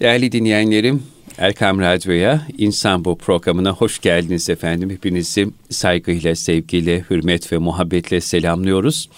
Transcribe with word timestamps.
Değerli 0.00 0.32
dinleyenlerim, 0.32 1.02
Erkam 1.38 1.80
Radyo'ya, 1.80 2.46
İnsan 2.58 3.04
Bu 3.04 3.18
programına 3.18 3.70
hoş 3.70 4.00
geldiniz 4.00 4.50
efendim. 4.50 4.90
Hepinizi 4.90 5.48
saygıyla, 5.70 6.34
sevgiyle, 6.34 7.04
hürmet 7.10 7.52
ve 7.52 7.58
muhabbetle 7.58 8.20
selamlıyoruz. 8.20 9.08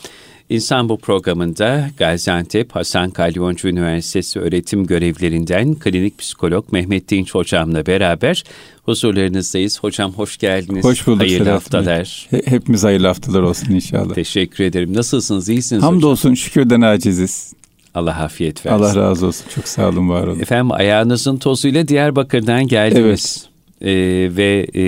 İnsan 0.48 0.88
Bu 0.88 0.98
programında 0.98 1.90
Gaziantep 1.98 2.72
Hasan 2.72 3.10
Kalyoncu 3.10 3.68
Üniversitesi 3.68 4.40
öğretim 4.40 4.86
görevlerinden 4.86 5.74
klinik 5.74 6.18
psikolog 6.18 6.72
Mehmet 6.72 7.08
Dinç 7.10 7.34
hocamla 7.34 7.86
beraber 7.86 8.44
huzurlarınızdayız. 8.82 9.80
Hocam 9.80 10.12
hoş 10.12 10.36
geldiniz. 10.36 10.84
Hoş 10.84 11.06
bulduk. 11.06 11.20
Hayırlı 11.20 11.50
haftalar. 11.50 12.26
He, 12.30 12.42
hepimiz 12.44 12.84
hayırlı 12.84 13.06
haftalar 13.06 13.42
olsun 13.42 13.72
inşallah. 13.72 14.14
Teşekkür 14.14 14.64
ederim. 14.64 14.94
Nasılsınız? 14.94 15.48
İyisiniz 15.48 15.82
Hamdolsun 15.82 16.28
hocam? 16.30 16.36
şükürden 16.36 16.80
aciziz. 16.80 17.52
Allah 17.96 18.22
afiyet 18.22 18.66
versin. 18.66 18.84
Allah 18.84 18.96
razı 18.96 19.26
olsun. 19.26 19.46
Çok 19.54 19.68
sağ 19.68 19.88
olun, 19.88 20.08
var 20.08 20.26
olun. 20.26 20.40
Efendim 20.40 20.72
ayağınızın 20.72 21.36
tozuyla 21.36 21.88
Diyarbakır'dan 21.88 22.68
geldiniz. 22.68 23.46
Evet. 23.46 23.52
Ee, 23.82 24.36
ve 24.36 24.66
e, 24.74 24.82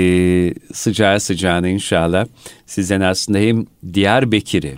sıcağı 0.75 1.21
sıcağına 1.21 1.69
inşallah 1.69 2.27
sizden 2.67 3.01
aslında 3.01 3.39
hem 3.39 3.67
Diyarbakır'ı 3.95 4.75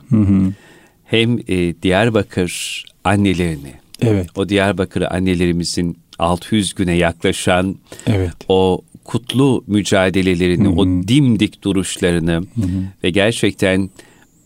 hem 1.05 1.39
e, 1.49 1.83
Diyarbakır 1.83 2.85
annelerini, 3.05 3.73
evet. 4.03 4.27
o 4.37 4.49
Diyarbakır 4.49 5.03
annelerimizin 5.03 5.99
600 6.19 6.75
güne 6.75 6.97
yaklaşan 6.97 7.77
evet. 8.07 8.33
o 8.49 8.81
kutlu 9.05 9.65
mücadelelerini, 9.67 10.69
Hı-hı. 10.69 10.77
o 10.77 10.87
dimdik 10.87 11.65
duruşlarını 11.65 12.33
Hı-hı. 12.33 12.69
ve 13.05 13.11
gerçekten 13.11 13.91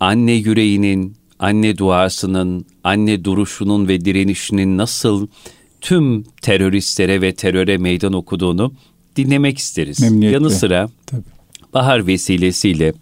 anne 0.01 0.33
yüreğinin, 0.33 1.17
anne 1.45 1.79
duasının, 1.79 2.67
anne 2.85 3.25
duruşunun 3.25 3.89
ve 3.89 4.05
direnişinin 4.05 4.79
nasıl 4.79 5.27
tüm 5.81 6.23
teröristlere 6.23 7.21
ve 7.21 7.35
teröre 7.35 7.79
meydan 7.79 8.13
okuduğunu 8.13 8.75
dinlemek 9.17 9.59
isteriz. 9.59 10.01
Memnuniyetle. 10.01 10.35
Yanı 10.35 10.51
sıra 10.51 10.89
Tabii. 11.07 11.23
bahar 11.75 12.07
vesilesiyle 12.07 12.93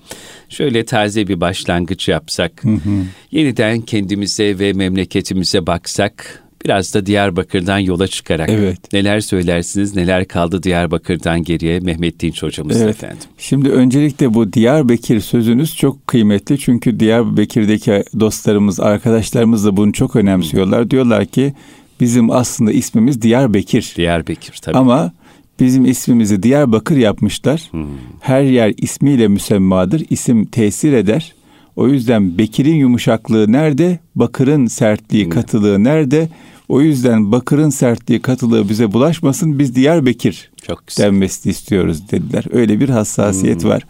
şöyle 0.48 0.84
taze 0.84 1.28
bir 1.28 1.40
başlangıç 1.40 2.08
yapsak, 2.08 2.64
hı 2.64 2.68
hı. 2.68 3.04
yeniden 3.30 3.80
kendimize 3.80 4.58
ve 4.58 4.72
memleketimize 4.72 5.66
baksak, 5.66 6.42
biraz 6.64 6.94
da 6.94 7.06
Diyarbakır'dan 7.06 7.78
yola 7.78 8.08
çıkarak 8.08 8.48
evet. 8.48 8.92
neler 8.92 9.20
söylersiniz, 9.20 9.96
neler 9.96 10.28
kaldı 10.28 10.62
Diyarbakır'dan 10.62 11.42
geriye 11.42 11.80
Mehmet 11.80 12.20
Dinç 12.20 12.42
hocamız 12.42 12.80
evet. 12.80 12.90
efendim. 12.90 13.18
Şimdi 13.38 13.68
öncelikle 13.68 14.34
bu 14.34 14.52
Diyarbakır 14.52 15.20
sözünüz 15.20 15.76
çok 15.76 16.06
kıymetli 16.06 16.58
çünkü 16.58 17.00
Diyarbakır'daki 17.00 18.04
dostlarımız, 18.20 18.80
arkadaşlarımız 18.80 19.66
da 19.66 19.76
bunu 19.76 19.92
çok 19.92 20.16
önemsiyorlar. 20.16 20.90
Diyorlar 20.90 21.26
ki 21.26 21.54
bizim 22.00 22.30
aslında 22.30 22.72
ismimiz 22.72 23.22
Diyarbakır. 23.22 23.92
Diyarbakır 23.96 24.58
tabii. 24.62 24.78
Ama 24.78 25.12
bizim 25.60 25.84
ismimizi 25.84 26.42
Diyarbakır 26.42 26.96
yapmışlar. 26.96 27.68
Hmm. 27.70 27.86
Her 28.20 28.42
yer 28.42 28.74
ismiyle 28.76 29.28
müsemmadır. 29.28 30.02
İsim 30.10 30.44
tesir 30.44 30.92
eder. 30.92 31.34
O 31.76 31.88
yüzden 31.88 32.38
Bekir'in 32.38 32.74
yumuşaklığı 32.74 33.52
nerede? 33.52 33.98
Bakır'ın 34.14 34.66
sertliği, 34.66 35.24
hmm. 35.24 35.30
katılığı 35.30 35.84
nerede? 35.84 36.28
O 36.72 36.80
yüzden 36.80 37.32
Bakır'ın 37.32 37.70
sertliği, 37.70 38.22
katılığı 38.22 38.68
bize 38.68 38.92
bulaşmasın. 38.92 39.58
Biz 39.58 39.74
Diyarbakır 39.74 40.50
Çok 40.66 40.86
güzel. 40.86 41.04
denmesini 41.04 41.50
istiyoruz 41.50 42.10
dediler. 42.10 42.44
Öyle 42.52 42.80
bir 42.80 42.88
hassasiyet 42.88 43.62
hmm. 43.62 43.70
var. 43.70 43.82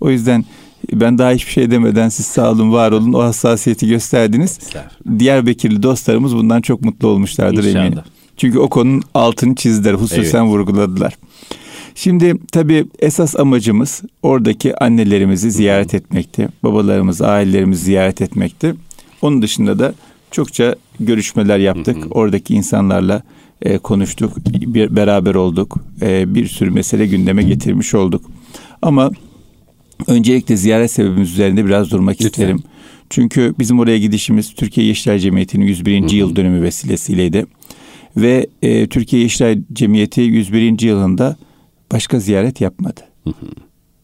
O 0.00 0.10
yüzden 0.10 0.44
ben 0.92 1.18
daha 1.18 1.30
hiçbir 1.30 1.52
şey 1.52 1.70
demeden 1.70 2.08
siz 2.08 2.26
sağ 2.26 2.50
olun, 2.50 2.72
var 2.72 2.92
olun. 2.92 3.12
O 3.12 3.22
hassasiyeti 3.22 3.88
gösterdiniz. 3.88 4.58
Diyarbakırlı 5.18 5.82
dostlarımız 5.82 6.36
bundan 6.36 6.60
çok 6.60 6.82
mutlu 6.82 7.08
olmuşlardır 7.08 7.64
İnşallah. 7.64 7.84
eminim. 7.84 8.02
Çünkü 8.36 8.58
o 8.58 8.68
konunun 8.68 9.02
altını 9.14 9.54
çizdiler, 9.54 9.94
hususen 9.94 10.42
evet. 10.42 10.50
vurguladılar. 10.50 11.16
Şimdi 11.94 12.34
tabii 12.52 12.86
esas 12.98 13.36
amacımız 13.36 14.02
oradaki 14.22 14.84
annelerimizi 14.84 15.50
ziyaret 15.50 15.94
etmekti. 15.94 16.48
Babalarımızı, 16.62 17.28
ailelerimizi 17.28 17.84
ziyaret 17.84 18.22
etmekti. 18.22 18.74
Onun 19.22 19.42
dışında 19.42 19.78
da 19.78 19.94
çokça 20.30 20.76
görüşmeler 21.00 21.58
yaptık. 21.58 21.96
Hı 21.96 22.00
hı. 22.00 22.08
Oradaki 22.10 22.54
insanlarla 22.54 23.22
e, 23.62 23.78
konuştuk, 23.78 24.32
bir, 24.46 24.96
beraber 24.96 25.34
olduk. 25.34 25.76
E, 26.02 26.34
bir 26.34 26.46
sürü 26.46 26.70
mesele 26.70 27.06
gündeme 27.06 27.42
getirmiş 27.42 27.94
olduk. 27.94 28.30
Ama 28.82 29.10
öncelikle 30.06 30.56
ziyaret 30.56 30.90
sebebimiz 30.90 31.32
üzerinde 31.32 31.64
biraz 31.64 31.90
durmak 31.90 32.14
Lütfen. 32.14 32.26
isterim. 32.26 32.62
Çünkü 33.10 33.54
bizim 33.58 33.78
oraya 33.80 33.98
gidişimiz 33.98 34.54
Türkiye 34.54 34.86
Yeşiller 34.86 35.18
Cemiyeti'nin 35.18 35.66
101. 35.66 36.00
Hı 36.02 36.06
hı. 36.06 36.14
yıl 36.14 36.36
dönümü 36.36 36.62
vesilesiyleydi. 36.62 37.46
Ve 38.16 38.46
e, 38.62 38.86
Türkiye 38.86 39.22
Yeşiller 39.22 39.58
Cemiyeti 39.72 40.20
101. 40.20 40.80
yılında 40.80 41.36
başka 41.92 42.20
ziyaret 42.20 42.60
yapmadı. 42.60 43.00
Hı 43.24 43.30
hı. 43.30 43.46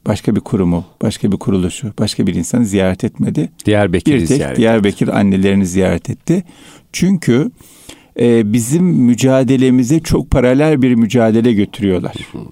Başka 0.06 0.36
bir 0.36 0.40
kurumu, 0.40 0.84
başka 1.02 1.32
bir 1.32 1.36
kuruluşu, 1.36 1.92
başka 1.98 2.26
bir 2.26 2.34
insanı 2.34 2.66
ziyaret 2.66 3.04
etmedi. 3.04 3.50
Diyarbakır'ı 3.64 4.14
bir 4.14 4.26
tek 4.26 4.28
ziyaret 4.28 4.56
Diyarbakır 4.56 5.08
annelerini 5.08 5.66
ziyaret 5.66 6.10
etti. 6.10 6.44
Çünkü 6.92 7.50
e, 8.20 8.52
bizim 8.52 8.84
mücadelemize 8.84 10.00
çok 10.00 10.30
paralel 10.30 10.82
bir 10.82 10.94
mücadele 10.94 11.52
götürüyorlar. 11.52 12.14
Hı 12.32 12.38
hı. 12.38 12.42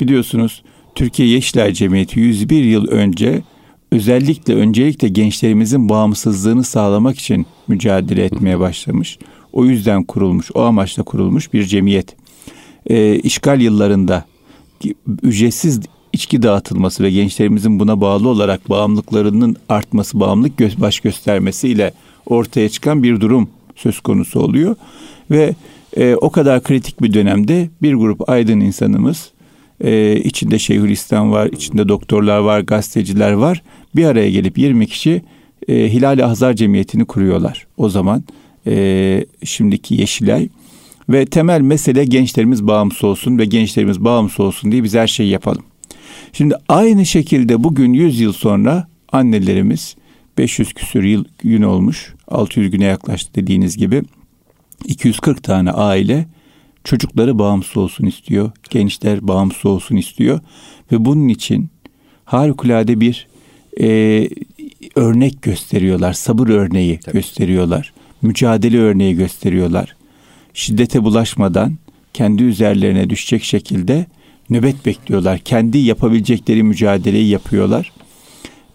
Biliyorsunuz 0.00 0.62
Türkiye 0.94 1.28
Yeşiller 1.28 1.72
Cemiyeti 1.72 2.20
101 2.20 2.64
yıl 2.64 2.88
önce 2.88 3.42
özellikle 3.92 4.54
öncelikle 4.54 5.08
gençlerimizin 5.08 5.88
bağımsızlığını 5.88 6.64
sağlamak 6.64 7.18
için 7.18 7.46
mücadele 7.68 8.24
etmeye 8.24 8.60
başlamış. 8.60 9.18
O 9.52 9.64
yüzden 9.64 10.04
kurulmuş, 10.04 10.50
o 10.54 10.62
amaçla 10.62 11.02
kurulmuş 11.02 11.52
bir 11.52 11.64
cemiyet. 11.64 12.16
E, 12.86 13.16
işgal 13.16 13.60
yıllarında 13.60 14.24
ücretsiz 15.22 15.80
içki 16.12 16.42
dağıtılması 16.42 17.02
ve 17.02 17.10
gençlerimizin 17.10 17.80
buna 17.80 18.00
bağlı 18.00 18.28
olarak 18.28 18.70
bağımlılıklarının 18.70 19.56
artması, 19.68 20.20
bağımlılık 20.20 20.58
göz, 20.58 20.80
baş 20.80 21.00
göstermesiyle 21.00 21.92
ortaya 22.26 22.68
çıkan 22.68 23.02
bir 23.02 23.20
durum 23.20 23.48
söz 23.76 24.00
konusu 24.00 24.40
oluyor. 24.40 24.76
Ve 25.30 25.54
e, 25.96 26.14
o 26.14 26.30
kadar 26.30 26.62
kritik 26.62 27.02
bir 27.02 27.14
dönemde 27.14 27.68
bir 27.82 27.94
grup 27.94 28.30
aydın 28.30 28.60
insanımız, 28.60 29.30
e, 29.84 30.16
içinde 30.16 30.58
Şeyhülislam 30.58 31.32
var, 31.32 31.46
içinde 31.46 31.88
doktorlar 31.88 32.38
var, 32.38 32.60
gazeteciler 32.60 33.32
var. 33.32 33.62
Bir 33.96 34.04
araya 34.04 34.30
gelip 34.30 34.58
20 34.58 34.86
kişi 34.86 35.22
e, 35.68 35.92
Hilal-i 35.92 36.24
Ahzar 36.24 36.54
Cemiyeti'ni 36.54 37.04
kuruyorlar. 37.04 37.66
O 37.76 37.88
zaman 37.88 38.24
e, 38.66 39.26
şimdiki 39.44 39.94
Yeşilay 39.94 40.48
ve 41.08 41.26
temel 41.26 41.60
mesele 41.60 42.04
gençlerimiz 42.04 42.66
bağımsız 42.66 43.04
olsun 43.04 43.38
ve 43.38 43.44
gençlerimiz 43.44 44.04
bağımsız 44.04 44.40
olsun 44.40 44.72
diye 44.72 44.84
biz 44.84 44.94
her 44.94 45.06
şeyi 45.06 45.30
yapalım. 45.30 45.62
Şimdi 46.32 46.54
aynı 46.68 47.06
şekilde 47.06 47.64
bugün 47.64 47.92
100 47.92 48.20
yıl 48.20 48.32
sonra 48.32 48.88
annelerimiz 49.12 49.96
500 50.38 50.72
küsür 50.72 51.04
yıl 51.04 51.24
gün 51.38 51.62
olmuş. 51.62 52.14
600 52.28 52.70
güne 52.70 52.84
yaklaştı 52.84 53.34
dediğiniz 53.34 53.76
gibi. 53.76 54.02
240 54.84 55.42
tane 55.42 55.70
aile 55.70 56.26
çocukları 56.84 57.38
bağımsız 57.38 57.76
olsun 57.76 58.06
istiyor. 58.06 58.50
Gençler 58.70 59.28
bağımsız 59.28 59.66
olsun 59.66 59.96
istiyor. 59.96 60.40
Ve 60.92 61.04
bunun 61.04 61.28
için 61.28 61.68
harikulade 62.24 63.00
bir 63.00 63.28
e, 63.80 64.28
örnek 64.94 65.42
gösteriyorlar. 65.42 66.12
Sabır 66.12 66.48
örneği 66.48 67.00
Tabii. 67.00 67.12
gösteriyorlar. 67.12 67.92
Mücadele 68.22 68.78
örneği 68.78 69.16
gösteriyorlar. 69.16 69.96
Şiddete 70.54 71.04
bulaşmadan 71.04 71.78
kendi 72.14 72.42
üzerlerine 72.42 73.10
düşecek 73.10 73.44
şekilde 73.44 74.06
nöbet 74.50 74.86
bekliyorlar. 74.86 75.38
Kendi 75.38 75.78
yapabilecekleri 75.78 76.62
mücadeleyi 76.62 77.28
yapıyorlar. 77.28 77.92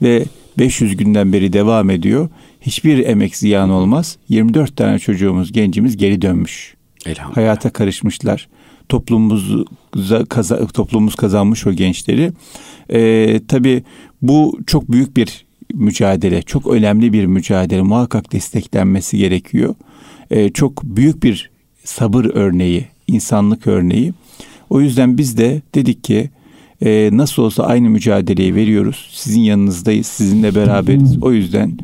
Ve 0.02 0.26
500 0.58 0.98
günden 0.98 1.34
beri 1.34 1.54
devam 1.54 1.90
ediyor. 1.90 2.30
Hiçbir 2.62 3.06
emek 3.06 3.36
ziyan 3.36 3.70
olmaz. 3.70 4.18
24 4.30 4.78
tane 4.78 5.00
çocuğumuz, 5.00 5.52
gencimiz 5.52 5.98
geri 5.98 6.22
dönmüş. 6.22 6.76
Hayata 7.36 7.70
karışmışlar. 7.70 8.48
Toplumumuz 8.90 9.66
kaza, 10.30 10.68
toplumumuz 10.68 11.16
kazanmış 11.16 11.68
o 11.68 11.72
gençleri. 11.72 12.32
Ee, 12.94 13.42
tabii 13.48 13.84
bu 14.22 14.60
çok 14.68 14.92
büyük 14.92 15.18
bir 15.18 15.46
mücadele, 15.74 16.42
çok 16.42 16.68
önemli 16.68 17.14
bir 17.14 17.26
mücadele. 17.26 17.82
Muhakkak 17.82 18.32
desteklenmesi 18.32 19.18
gerekiyor. 19.18 19.76
Ee, 20.32 20.50
çok 20.50 20.84
büyük 20.84 21.24
bir 21.24 21.52
sabır 21.84 22.26
örneği, 22.26 22.88
insanlık 23.08 23.68
örneği. 23.68 24.14
O 24.70 24.82
yüzden 24.82 25.18
biz 25.18 25.38
de 25.38 25.62
dedik 25.76 26.04
ki 26.04 26.30
e, 26.86 27.10
nasıl 27.14 27.44
olsa 27.44 27.64
aynı 27.64 27.90
mücadeleyi 27.90 28.56
veriyoruz. 28.56 29.10
Sizin 29.14 29.42
yanınızdayız, 29.42 30.08
sizinle 30.08 30.56
beraberiz. 30.56 31.18
O 31.22 31.32
yüzden 31.32 31.78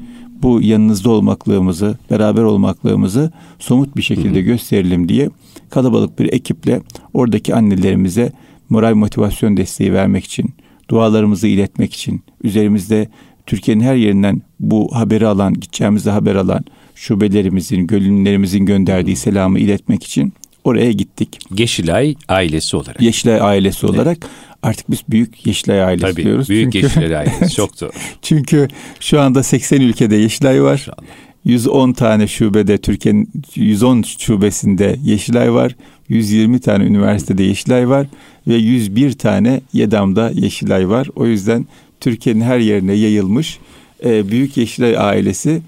bu 0.44 0.62
yanınızda 0.62 1.10
olmaklığımızı, 1.10 1.98
beraber 2.12 2.44
olmaklığımızı 2.44 3.32
somut 3.60 3.98
bir 3.98 4.02
şekilde 4.02 4.42
gösterelim 4.42 5.10
diye 5.10 5.30
kalabalık 5.70 6.20
bir 6.20 6.34
ekiple 6.34 6.82
oradaki 7.14 7.56
annelerimize 7.56 8.32
moral 8.70 8.96
motivasyon 8.96 9.58
desteği 9.58 9.94
vermek 9.94 10.26
için, 10.26 10.50
dualarımızı 10.90 11.48
iletmek 11.48 11.94
için, 11.94 12.22
üzerimizde 12.44 13.10
Türkiye'nin 13.46 13.84
her 13.84 13.96
yerinden 13.96 14.42
bu 14.60 14.96
haberi 14.96 15.28
alan, 15.28 15.54
gideceğimizde 15.54 16.12
haber 16.12 16.36
alan 16.36 16.66
şubelerimizin, 16.96 17.88
gönüllülerimizin 17.88 18.66
gönderdiği 18.66 19.16
selamı 19.16 19.60
iletmek 19.60 20.04
için 20.04 20.34
Oraya 20.64 20.92
gittik. 20.92 21.11
Yeşilay 21.58 22.16
ailesi 22.28 22.78
olarak. 22.78 23.02
Yeşilay 23.02 23.42
ailesi 23.42 23.86
olarak 23.86 24.18
artık 24.64 24.92
biz 24.92 25.00
büyük 25.10 25.46
Yeşilay 25.48 25.84
ailesi 25.84 26.12
Tabii, 26.12 26.24
diyoruz. 26.24 26.50
büyük 26.50 26.74
Çünkü- 26.74 26.86
Yeşilay 26.86 27.16
ailesi 27.16 27.50
çok 27.56 27.82
doğru. 27.82 27.92
Çünkü 28.22 28.68
şu 29.00 29.22
anda 29.22 29.44
80 29.44 29.82
ülkede 29.82 30.16
Yeşilay 30.16 30.64
var. 30.64 30.74
İnşallah. 30.80 30.98
110 31.46 31.94
tane 31.94 32.28
şubede 32.28 32.78
Türkiye'nin 32.78 33.30
110 33.56 34.02
şubesinde 34.20 34.96
Yeşilay 35.04 35.54
var. 35.54 35.76
120 36.10 36.60
tane 36.60 36.84
üniversitede 36.84 37.44
Yeşilay 37.44 37.90
var 37.90 38.08
ve 38.48 38.56
101 38.56 39.12
tane 39.14 39.62
YEDAM'da 39.74 40.32
Yeşilay 40.36 40.90
var. 40.90 41.08
O 41.16 41.26
yüzden 41.26 41.66
Türkiye'nin 42.00 42.42
her 42.42 42.60
yerine 42.60 42.94
yayılmış 42.94 43.58
e, 44.06 44.30
Büyük 44.32 44.58
Yeşilay 44.58 44.98
ailesi 44.98 45.62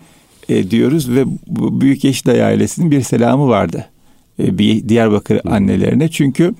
e, 0.50 0.71
diyoruz 0.71 1.09
ve 1.11 1.23
bu 1.47 1.81
Büyük 1.81 2.03
Yeşilay 2.03 2.44
ailesinin 2.44 2.91
bir 2.91 3.01
selamı 3.01 3.47
vardı. 3.47 3.85
E, 4.39 4.57
bir 4.57 4.89
Diyarbakır 4.89 5.41
annelerine. 5.45 6.09
Çünkü 6.09 6.53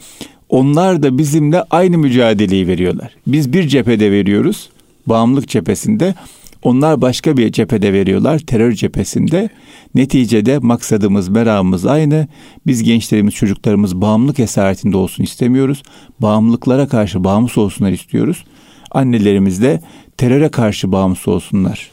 onlar 0.49 1.03
da 1.03 1.17
bizimle 1.17 1.63
aynı 1.69 1.97
mücadeleyi 1.97 2.67
veriyorlar. 2.67 3.15
Biz 3.27 3.53
bir 3.53 3.67
cephede 3.67 4.11
veriyoruz. 4.11 4.69
Bağımlılık 5.07 5.47
cephesinde. 5.47 6.15
Onlar 6.63 7.01
başka 7.01 7.37
bir 7.37 7.51
cephede 7.51 7.93
veriyorlar. 7.93 8.39
Terör 8.39 8.71
cephesinde. 8.71 9.49
Neticede 9.95 10.59
maksadımız, 10.59 11.29
meramımız 11.29 11.85
aynı. 11.85 12.27
Biz 12.67 12.83
gençlerimiz, 12.83 13.33
çocuklarımız 13.33 14.01
bağımlılık 14.01 14.39
esaretinde 14.39 14.97
olsun 14.97 15.23
istemiyoruz. 15.23 15.83
Bağımlılıklara 16.19 16.87
karşı 16.87 17.23
bağımsız 17.23 17.57
olsunlar 17.57 17.91
istiyoruz. 17.91 18.45
Annelerimiz 18.91 19.61
de 19.61 19.81
teröre 20.17 20.49
karşı 20.49 20.91
bağımsız 20.91 21.27
olsunlar. 21.27 21.91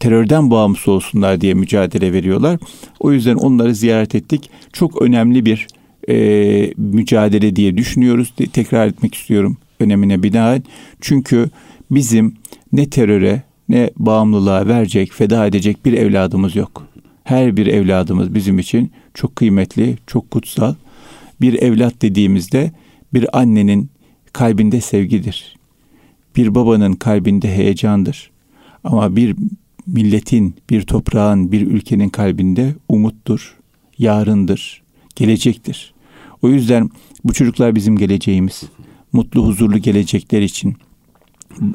Terörden 0.00 0.50
bağımsız 0.50 0.88
olsunlar 0.88 1.40
diye 1.40 1.54
mücadele 1.54 2.12
veriyorlar. 2.12 2.58
O 3.00 3.12
yüzden 3.12 3.34
onları 3.34 3.74
ziyaret 3.74 4.14
ettik. 4.14 4.50
Çok 4.72 5.02
önemli 5.02 5.44
bir 5.44 5.66
e, 6.08 6.72
mücadele 6.76 7.56
diye 7.56 7.76
düşünüyoruz. 7.76 8.34
Tekrar 8.52 8.88
etmek 8.88 9.14
istiyorum 9.14 9.56
önemine 9.80 10.22
binaen. 10.22 10.62
Çünkü 11.00 11.50
bizim 11.90 12.34
ne 12.72 12.90
teröre 12.90 13.42
ne 13.68 13.90
bağımlılığa 13.96 14.66
verecek, 14.66 15.12
feda 15.12 15.46
edecek 15.46 15.84
bir 15.84 15.92
evladımız 15.92 16.56
yok. 16.56 16.86
Her 17.24 17.56
bir 17.56 17.66
evladımız 17.66 18.34
bizim 18.34 18.58
için 18.58 18.92
çok 19.14 19.36
kıymetli, 19.36 19.98
çok 20.06 20.30
kutsal. 20.30 20.74
Bir 21.40 21.62
evlat 21.62 22.02
dediğimizde 22.02 22.72
bir 23.14 23.38
annenin 23.38 23.90
kalbinde 24.32 24.80
sevgidir. 24.80 25.56
Bir 26.36 26.54
babanın 26.54 26.92
kalbinde 26.92 27.56
heyecandır. 27.56 28.30
Ama 28.84 29.16
bir 29.16 29.36
milletin, 29.86 30.54
bir 30.70 30.82
toprağın, 30.82 31.52
bir 31.52 31.66
ülkenin 31.66 32.08
kalbinde 32.08 32.74
umuttur, 32.88 33.56
yarındır, 33.98 34.82
gelecektir. 35.16 35.94
O 36.42 36.48
yüzden 36.48 36.90
bu 37.24 37.32
çocuklar 37.32 37.74
bizim 37.74 37.96
geleceğimiz. 37.96 38.62
Mutlu, 39.12 39.46
huzurlu 39.46 39.78
gelecekler 39.78 40.42
için 40.42 40.76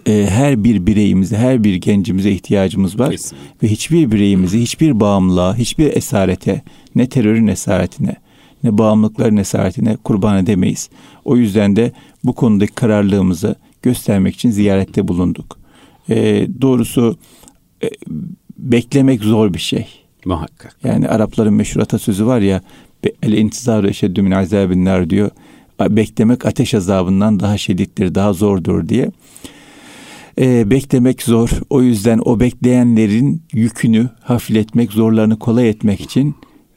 e, 0.07 0.27
her 0.29 0.63
bir 0.63 0.87
bireyimize, 0.87 1.37
her 1.37 1.63
bir 1.63 1.75
gencimize 1.75 2.31
ihtiyacımız 2.31 2.99
var. 2.99 3.11
Kesinlikle. 3.11 3.47
Ve 3.63 3.71
hiçbir 3.71 4.11
bireyimizi, 4.11 4.61
hiçbir 4.61 4.99
bağımlılığa, 4.99 5.55
hiçbir 5.55 5.97
esarete, 5.97 6.61
ne 6.95 7.09
terörün 7.09 7.47
esaretine, 7.47 8.15
ne 8.63 8.77
bağımlılıkların 8.77 9.37
esaretine 9.37 9.95
kurban 9.95 10.37
edemeyiz. 10.37 10.89
O 11.25 11.37
yüzden 11.37 11.75
de 11.75 11.91
bu 12.23 12.33
konudaki 12.33 12.73
kararlılığımızı 12.73 13.55
göstermek 13.81 14.35
için 14.35 14.49
ziyarette 14.49 15.07
bulunduk. 15.07 15.57
E, 16.09 16.47
doğrusu 16.61 17.17
e, 17.83 17.89
beklemek 18.57 19.23
zor 19.23 19.53
bir 19.53 19.59
şey. 19.59 19.87
Muhakkak. 20.25 20.77
Yani 20.83 21.07
Arapların 21.07 21.53
meşhur 21.53 21.81
atasözü 21.81 22.25
var 22.25 22.39
ya 22.39 22.61
el 23.23 23.33
intizaru 23.33 23.87
eşeddü 23.87 24.21
min 24.21 24.31
azabinler 24.31 25.09
diyor. 25.09 25.29
Beklemek 25.79 26.45
ateş 26.45 26.73
azabından 26.73 27.39
daha 27.39 27.57
şiddettir, 27.57 28.15
daha 28.15 28.33
zordur 28.33 28.89
diye. 28.89 29.11
Ee, 30.39 30.69
beklemek 30.69 31.23
zor. 31.23 31.49
O 31.69 31.81
yüzden 31.81 32.21
o 32.25 32.39
bekleyenlerin 32.39 33.43
yükünü 33.53 34.09
hafifletmek, 34.21 34.91
zorlarını 34.91 35.39
kolay 35.39 35.69
etmek 35.69 36.01
için 36.01 36.35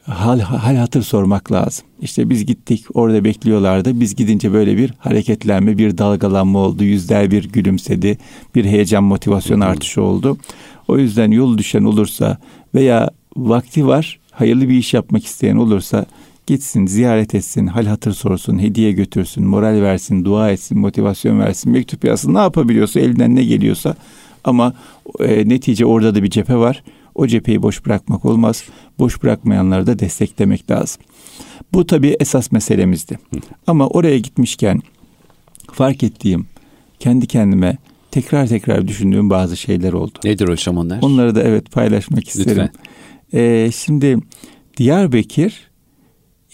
hal, 0.08 0.40
hal 0.40 0.76
hatır 0.76 1.02
sormak 1.02 1.52
lazım. 1.52 1.86
İşte 2.00 2.30
biz 2.30 2.46
gittik 2.46 2.84
orada 2.94 3.24
bekliyorlardı. 3.24 4.00
Biz 4.00 4.14
gidince 4.14 4.52
böyle 4.52 4.76
bir 4.76 4.94
hareketlenme, 4.98 5.78
bir 5.78 5.98
dalgalanma 5.98 6.58
oldu. 6.58 6.84
Yüzler 6.84 7.30
bir 7.30 7.48
gülümsedi. 7.48 8.18
Bir 8.54 8.64
heyecan, 8.64 9.04
motivasyon 9.04 9.60
artışı 9.60 10.02
oldu. 10.02 10.36
O 10.88 10.98
yüzden 10.98 11.30
yol 11.30 11.58
düşen 11.58 11.84
olursa 11.84 12.38
veya 12.74 13.10
vakti 13.36 13.86
var, 13.86 14.18
hayırlı 14.30 14.68
bir 14.68 14.74
iş 14.74 14.94
yapmak 14.94 15.24
isteyen 15.24 15.56
olursa 15.56 16.06
gitsin, 16.46 16.86
ziyaret 16.86 17.34
etsin, 17.34 17.66
hal 17.66 17.86
hatır 17.86 18.12
sorsun, 18.12 18.58
hediye 18.58 18.92
götürsün, 18.92 19.44
moral 19.44 19.82
versin, 19.82 20.24
dua 20.24 20.50
etsin, 20.50 20.78
motivasyon 20.78 21.40
versin, 21.40 21.72
mektup 21.72 22.04
yazsın, 22.04 22.34
ne 22.34 22.38
yapabiliyorsa, 22.38 23.00
elinden 23.00 23.36
ne 23.36 23.44
geliyorsa. 23.44 23.94
Ama 24.44 24.74
e, 25.20 25.48
netice 25.48 25.86
orada 25.86 26.14
da 26.14 26.22
bir 26.22 26.30
cephe 26.30 26.56
var. 26.56 26.82
O 27.18 27.26
cepheyi 27.26 27.62
boş 27.62 27.86
bırakmak 27.86 28.24
olmaz. 28.24 28.64
Boş 28.98 29.22
bırakmayanları 29.22 29.86
da 29.86 29.98
desteklemek 29.98 30.70
lazım. 30.70 31.02
Bu 31.72 31.86
tabii 31.86 32.16
esas 32.20 32.52
meselemizdi. 32.52 33.18
Ama 33.66 33.88
oraya 33.88 34.18
gitmişken 34.18 34.80
fark 35.72 36.02
ettiğim, 36.02 36.46
kendi 37.00 37.26
kendime 37.26 37.76
tekrar 38.10 38.46
tekrar 38.46 38.88
düşündüğüm 38.88 39.30
bazı 39.30 39.56
şeyler 39.56 39.92
oldu. 39.92 40.18
Nedir 40.24 40.48
hocam 40.48 40.78
onlar? 40.78 41.02
Onları 41.02 41.34
da 41.34 41.42
evet 41.42 41.70
paylaşmak 41.70 42.28
isterim. 42.28 42.68
Ee, 43.34 43.70
şimdi 43.74 44.18
Diyarbakır 44.76 45.70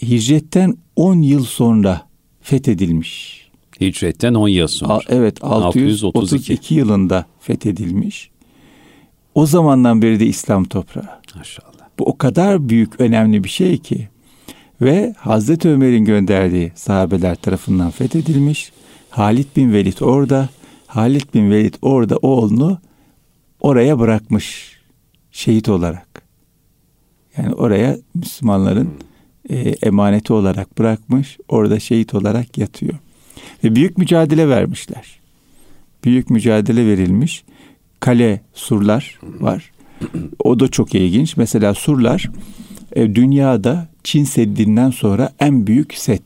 hicretten 0.01 0.77
10 0.95 1.21
yıl 1.21 1.43
sonra 1.43 2.01
fethedilmiş. 2.41 3.45
Hicretten 3.81 4.33
10 4.33 4.47
yıl 4.47 4.67
sonra. 4.67 4.93
A, 4.93 4.99
evet 5.09 5.43
632. 5.43 5.85
632 6.05 6.75
yılında 6.75 7.25
fethedilmiş. 7.39 8.29
O 9.35 9.45
zamandan 9.45 10.01
beri 10.01 10.19
de 10.19 10.25
İslam 10.25 10.65
toprağı. 10.65 11.09
Maşallah. 11.35 11.87
Bu 11.99 12.05
o 12.05 12.17
kadar 12.17 12.69
büyük 12.69 12.99
önemli 12.99 13.43
bir 13.43 13.49
şey 13.49 13.77
ki. 13.77 14.09
Ve 14.81 15.13
Hazreti 15.17 15.69
Ömer'in 15.69 16.05
gönderdiği 16.05 16.71
sahabeler 16.75 17.35
tarafından 17.35 17.91
fethedilmiş. 17.91 18.71
Halit 19.09 19.55
bin 19.57 19.73
Velid 19.73 19.99
orada. 20.01 20.49
Halit 20.87 21.33
bin 21.33 21.51
Velid 21.51 21.73
orada 21.81 22.17
oğlunu 22.17 22.79
oraya 23.59 23.99
bırakmış 23.99 24.79
şehit 25.31 25.69
olarak. 25.69 26.21
Yani 27.37 27.53
oraya 27.53 27.97
Müslümanların 28.13 28.89
e, 29.49 29.59
emaneti 29.59 30.33
olarak 30.33 30.77
bırakmış. 30.77 31.37
Orada 31.49 31.79
şehit 31.79 32.13
olarak 32.13 32.57
yatıyor. 32.57 32.93
Ve 33.63 33.75
büyük 33.75 33.97
mücadele 33.97 34.49
vermişler. 34.49 35.19
Büyük 36.03 36.29
mücadele 36.29 36.87
verilmiş. 36.87 37.43
Kale, 38.05 38.41
surlar 38.53 39.19
var. 39.39 39.71
O 40.43 40.59
da 40.59 40.67
çok 40.67 40.95
ilginç. 40.95 41.37
Mesela 41.37 41.73
surlar 41.73 42.29
e, 42.95 43.15
dünyada 43.15 43.87
Çin 44.03 44.23
Seddi'nden 44.23 44.91
sonra 44.91 45.31
en 45.39 45.67
büyük 45.67 45.93
set. 45.93 46.21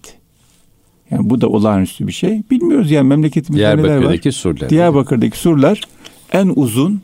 Yani 1.12 1.30
bu 1.30 1.42
da 1.42 1.48
olağanüstü 1.48 2.08
bir 2.08 2.12
şey. 2.12 2.42
Bilmiyoruz 2.52 2.92
yani 2.92 3.08
memleketimizde 3.08 3.64
neler 3.64 3.78
var. 3.78 3.84
Diyarbakır'daki 3.84 4.32
surlar. 4.32 4.70
Diyarbakır'daki 4.70 5.38
surlar 5.38 5.82
en 6.32 6.52
uzun 6.56 7.02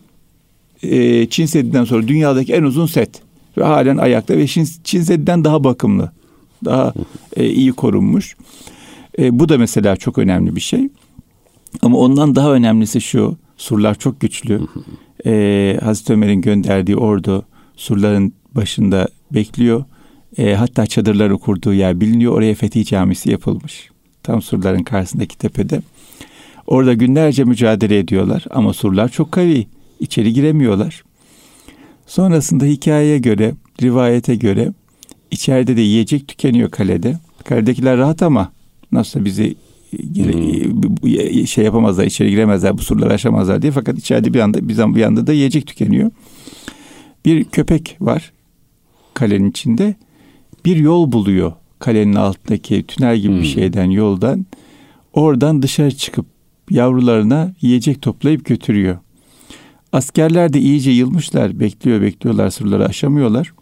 e, 0.83 1.25
Çin 1.29 1.45
Seddi'nden 1.45 1.83
sonra 1.83 2.07
dünyadaki 2.07 2.53
en 2.53 2.63
uzun 2.63 2.85
set. 2.85 3.21
Ve 3.57 3.63
halen 3.63 3.97
ayakta 3.97 4.37
ve 4.37 4.47
Çin, 4.47 4.67
Çin 4.83 5.01
Seddi'den 5.01 5.43
daha 5.43 5.63
bakımlı. 5.63 6.11
Daha 6.65 6.93
e, 7.35 7.49
iyi 7.49 7.71
korunmuş. 7.71 8.35
E, 9.19 9.39
bu 9.39 9.49
da 9.49 9.57
mesela 9.57 9.95
çok 9.95 10.17
önemli 10.17 10.55
bir 10.55 10.61
şey. 10.61 10.89
Ama 11.81 11.97
ondan 11.97 12.35
daha 12.35 12.53
önemlisi 12.53 13.01
şu. 13.01 13.37
Surlar 13.57 13.95
çok 13.95 14.19
güçlü. 14.19 14.61
E, 15.25 15.79
Hazreti 15.83 16.13
Ömer'in 16.13 16.41
gönderdiği 16.41 16.97
ordu 16.97 17.45
surların 17.75 18.33
başında 18.55 19.07
bekliyor. 19.31 19.83
E, 20.37 20.53
hatta 20.55 20.85
çadırları 20.85 21.37
kurduğu 21.37 21.73
yer 21.73 22.01
biliniyor. 22.01 22.33
Oraya 22.33 22.55
Fethi 22.55 22.85
Camisi 22.85 23.31
yapılmış. 23.31 23.89
Tam 24.23 24.41
surların 24.41 24.83
karşısındaki 24.83 25.37
tepede. 25.37 25.81
Orada 26.67 26.93
günlerce 26.93 27.43
mücadele 27.43 27.99
ediyorlar 27.99 28.45
ama 28.49 28.73
surlar 28.73 29.09
çok 29.09 29.31
kavi. 29.31 29.67
İçeri 29.99 30.33
giremiyorlar. 30.33 31.03
Sonrasında 32.07 32.65
hikayeye 32.65 33.17
göre, 33.17 33.53
rivayete 33.81 34.35
göre 34.35 34.73
içeride 35.31 35.77
de 35.77 35.81
yiyecek 35.81 36.27
tükeniyor 36.27 36.69
kalede. 36.69 37.17
Kaledekiler 37.43 37.97
rahat 37.97 38.21
ama 38.21 38.51
nasıl 38.91 39.25
bizi 39.25 39.55
hmm. 39.97 41.47
şey 41.47 41.65
yapamazlar, 41.65 42.05
içeri 42.05 42.29
giremezler, 42.29 42.77
bu 42.77 42.81
surları 42.81 43.13
aşamazlar 43.13 43.61
diye. 43.61 43.71
Fakat 43.71 43.97
içeride 43.97 44.33
bir 44.33 44.39
anda 44.39 44.69
bir, 44.69 44.77
bir 44.77 45.03
anda 45.03 45.27
da 45.27 45.33
yiyecek 45.33 45.67
tükeniyor. 45.67 46.11
Bir 47.25 47.43
köpek 47.43 47.97
var 48.01 48.33
kalenin 49.13 49.49
içinde. 49.49 49.95
Bir 50.65 50.75
yol 50.75 51.11
buluyor 51.11 51.53
kalenin 51.79 52.15
altındaki 52.15 52.83
tünel 52.83 53.17
gibi 53.17 53.33
hmm. 53.33 53.41
bir 53.41 53.47
şeyden 53.47 53.89
yoldan. 53.89 54.45
Oradan 55.13 55.61
dışarı 55.61 55.91
çıkıp 55.91 56.25
yavrularına 56.69 57.53
yiyecek 57.61 58.01
toplayıp 58.01 58.45
götürüyor. 58.45 58.97
Askerler 59.91 60.53
de 60.53 60.59
iyice 60.59 60.91
yılmışlar. 60.91 61.59
Bekliyor 61.59 62.01
bekliyorlar 62.01 62.49
surları 62.49 62.85
aşamıyorlar. 62.85 63.53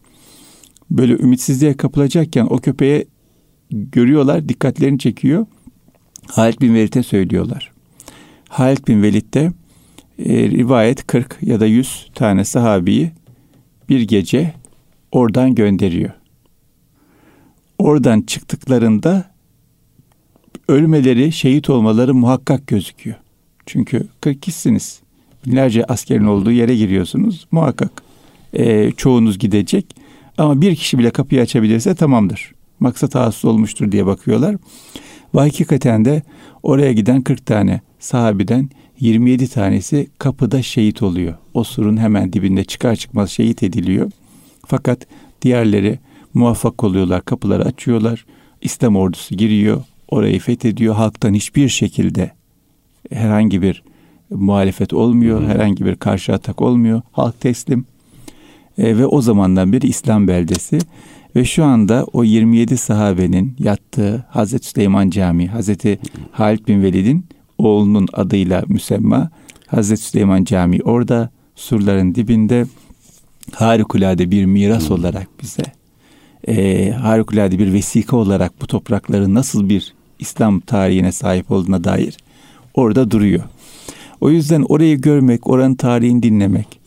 Böyle 0.91 1.13
ümitsizliğe 1.13 1.77
kapılacakken 1.77 2.45
o 2.49 2.57
köpeğe 2.57 3.05
görüyorlar, 3.71 4.49
dikkatlerini 4.49 4.99
çekiyor. 4.99 5.45
Halid 6.27 6.61
bin 6.61 6.75
Velid'e 6.75 7.03
söylüyorlar. 7.03 7.71
Halid 8.49 8.87
bin 8.87 9.03
Velid 9.03 9.33
de 9.33 9.51
e, 10.19 10.49
rivayet 10.49 11.07
40 11.07 11.37
ya 11.41 11.59
da 11.59 11.65
100 11.65 12.09
tane 12.15 12.45
sahabiyi 12.45 13.11
bir 13.89 14.01
gece 14.01 14.53
oradan 15.11 15.55
gönderiyor. 15.55 16.11
Oradan 17.79 18.21
çıktıklarında 18.21 19.31
ölmeleri, 20.67 21.31
şehit 21.31 21.69
olmaları 21.69 22.13
muhakkak 22.13 22.67
gözüküyor. 22.67 23.15
Çünkü 23.65 24.07
40 24.21 24.41
kişisiniz. 24.41 24.99
Binlerce 25.45 25.85
askerin 25.85 26.25
olduğu 26.25 26.51
yere 26.51 26.75
giriyorsunuz. 26.75 27.47
Muhakkak 27.51 27.91
e, 28.53 28.91
çoğunuz 28.91 29.39
gidecek. 29.39 29.95
Ama 30.37 30.61
bir 30.61 30.75
kişi 30.75 30.99
bile 30.99 31.09
kapıyı 31.09 31.41
açabilirse 31.41 31.95
tamamdır. 31.95 32.51
Maksat 32.79 33.15
hasıl 33.15 33.49
olmuştur 33.49 33.91
diye 33.91 34.05
bakıyorlar. 34.05 34.55
Ve 35.35 35.39
hakikaten 35.39 36.05
de 36.05 36.21
oraya 36.63 36.93
giden 36.93 37.21
40 37.21 37.45
tane 37.45 37.81
sahabiden 37.99 38.69
27 38.99 39.47
tanesi 39.47 40.07
kapıda 40.17 40.61
şehit 40.61 41.03
oluyor. 41.03 41.33
O 41.53 41.63
surun 41.63 41.97
hemen 41.97 42.33
dibinde 42.33 42.63
çıkar 42.63 42.95
çıkmaz 42.95 43.29
şehit 43.29 43.63
ediliyor. 43.63 44.11
Fakat 44.67 45.07
diğerleri 45.41 45.99
muvaffak 46.33 46.83
oluyorlar. 46.83 47.25
Kapıları 47.25 47.65
açıyorlar. 47.65 48.25
İslam 48.61 48.95
ordusu 48.95 49.35
giriyor. 49.35 49.83
Orayı 50.07 50.39
fethediyor. 50.39 50.95
Halktan 50.95 51.33
hiçbir 51.33 51.69
şekilde 51.69 52.31
herhangi 53.11 53.61
bir 53.61 53.83
muhalefet 54.29 54.93
olmuyor. 54.93 55.39
Hmm. 55.39 55.47
Herhangi 55.47 55.85
bir 55.85 55.95
karşı 55.95 56.33
atak 56.33 56.61
olmuyor. 56.61 57.01
Halk 57.11 57.41
teslim. 57.41 57.85
E, 58.77 58.97
ve 58.97 59.05
o 59.05 59.21
zamandan 59.21 59.73
beri 59.73 59.87
İslam 59.87 60.27
beldesi 60.27 60.79
ve 61.35 61.45
şu 61.45 61.63
anda 61.63 62.05
o 62.13 62.23
27 62.23 62.77
sahabenin 62.77 63.55
yattığı 63.59 64.25
Hazreti 64.29 64.67
Süleyman 64.67 65.09
Camii, 65.09 65.47
Hazreti 65.47 65.99
Halid 66.31 66.67
bin 66.67 66.83
Velid'in 66.83 67.25
oğlunun 67.57 68.07
adıyla 68.13 68.63
müsemma 68.67 69.29
Hazreti 69.67 70.01
Süleyman 70.01 70.43
Camii 70.43 70.83
orada 70.83 71.29
surların 71.55 72.15
dibinde 72.15 72.65
harikulade 73.51 74.31
bir 74.31 74.45
miras 74.45 74.89
hmm. 74.89 74.95
olarak 74.95 75.27
bize 75.41 75.63
e, 76.47 76.91
harikulade 76.91 77.59
bir 77.59 77.73
vesika 77.73 78.17
olarak 78.17 78.61
bu 78.61 78.67
toprakların 78.67 79.33
nasıl 79.33 79.69
bir 79.69 79.93
İslam 80.19 80.59
tarihine 80.59 81.11
sahip 81.11 81.51
olduğuna 81.51 81.83
dair 81.83 82.17
orada 82.73 83.11
duruyor. 83.11 83.43
O 84.21 84.29
yüzden 84.29 84.61
orayı 84.69 85.01
görmek, 85.01 85.47
oranın 85.47 85.75
tarihini 85.75 86.23
dinlemek, 86.23 86.79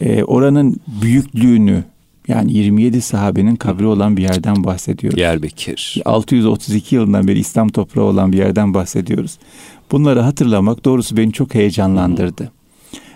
e, 0.00 0.24
oranın 0.24 0.76
büyüklüğünü 1.02 1.84
yani 2.28 2.52
27 2.52 3.00
sahabenin 3.00 3.56
kabri 3.56 3.86
olan 3.86 4.16
bir 4.16 4.22
yerden 4.22 4.64
bahsediyoruz. 4.64 5.16
Diyarbakır. 5.16 6.02
632 6.04 6.94
yılından 6.94 7.28
beri 7.28 7.38
İslam 7.38 7.68
toprağı 7.68 8.04
olan 8.04 8.32
bir 8.32 8.38
yerden 8.38 8.74
bahsediyoruz. 8.74 9.38
Bunları 9.92 10.20
hatırlamak 10.20 10.84
doğrusu 10.84 11.16
beni 11.16 11.32
çok 11.32 11.54
heyecanlandırdı. 11.54 12.44
Hı. 12.44 12.48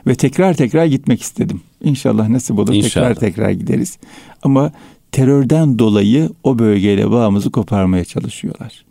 Ve 0.07 0.15
tekrar 0.15 0.55
tekrar 0.55 0.85
gitmek 0.85 1.23
istedim. 1.23 1.61
İnşallah 1.83 2.29
nasip 2.29 2.59
olur 2.59 2.75
İnşallah. 2.75 3.09
tekrar 3.09 3.15
tekrar 3.15 3.51
gideriz. 3.51 3.99
Ama 4.43 4.73
terörden 5.13 5.79
dolayı 5.79 6.31
o 6.45 6.59
bölgeyle 6.59 7.11
bağımızı 7.11 7.51
koparmaya 7.51 8.05
çalışıyorlar. 8.05 8.85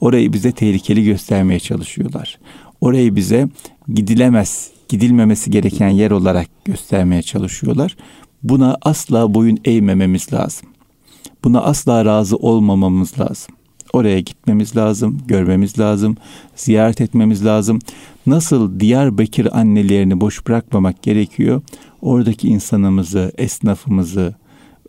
Orayı 0.00 0.32
bize 0.32 0.52
tehlikeli 0.52 1.04
göstermeye 1.04 1.60
çalışıyorlar. 1.60 2.38
Orayı 2.80 3.16
bize 3.16 3.48
gidilemez, 3.94 4.70
gidilmemesi 4.88 5.50
gereken 5.50 5.88
yer 5.88 6.10
olarak 6.10 6.48
göstermeye 6.64 7.22
çalışıyorlar. 7.22 7.96
Buna 8.42 8.76
asla 8.82 9.34
boyun 9.34 9.58
eğmememiz 9.64 10.32
lazım. 10.32 10.68
Buna 11.44 11.60
asla 11.60 12.04
razı 12.04 12.36
olmamamız 12.36 13.20
lazım. 13.20 13.54
Oraya 13.92 14.20
gitmemiz 14.20 14.76
lazım, 14.76 15.18
görmemiz 15.26 15.78
lazım, 15.78 16.16
ziyaret 16.56 17.00
etmemiz 17.00 17.44
lazım. 17.44 17.78
Nasıl 18.26 18.80
Diyarbakır 18.80 19.48
annelerini 19.52 20.20
boş 20.20 20.46
bırakmamak 20.46 21.02
gerekiyor? 21.02 21.62
Oradaki 22.02 22.48
insanımızı, 22.48 23.32
esnafımızı, 23.38 24.34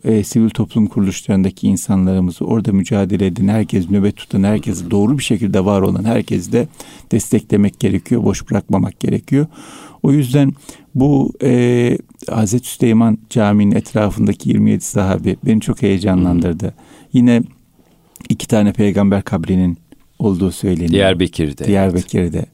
e, 0.04 0.24
sivil 0.24 0.50
toplum 0.50 0.86
kuruluşlarındaki 0.86 1.66
insanlarımızı 1.66 2.44
orada 2.44 2.72
mücadele 2.72 3.26
eden, 3.26 3.48
herkes 3.48 3.90
nöbet 3.90 4.16
tutan, 4.16 4.42
herkes 4.42 4.90
doğru 4.90 5.18
bir 5.18 5.22
şekilde 5.22 5.64
var 5.64 5.82
olan 5.82 6.04
herkes 6.04 6.52
de 6.52 6.68
desteklemek 7.12 7.80
gerekiyor, 7.80 8.24
boş 8.24 8.50
bırakmamak 8.50 9.00
gerekiyor. 9.00 9.46
O 10.02 10.12
yüzden 10.12 10.52
bu 10.94 11.32
e, 11.42 11.98
Hazreti 12.30 12.68
Süleyman 12.68 13.18
Camii'nin 13.30 13.74
etrafındaki 13.74 14.48
27 14.48 14.84
sahabi 14.84 15.36
beni 15.46 15.60
çok 15.60 15.82
heyecanlandırdı. 15.82 16.74
Yine 17.12 17.42
iki 18.28 18.48
tane 18.48 18.72
peygamber 18.72 19.22
kabrinin 19.22 19.78
olduğu 20.18 20.52
söyleniyor. 20.52 20.92
Diyarbakır'da. 20.92 21.64
Diyarbakır'da. 21.64 22.44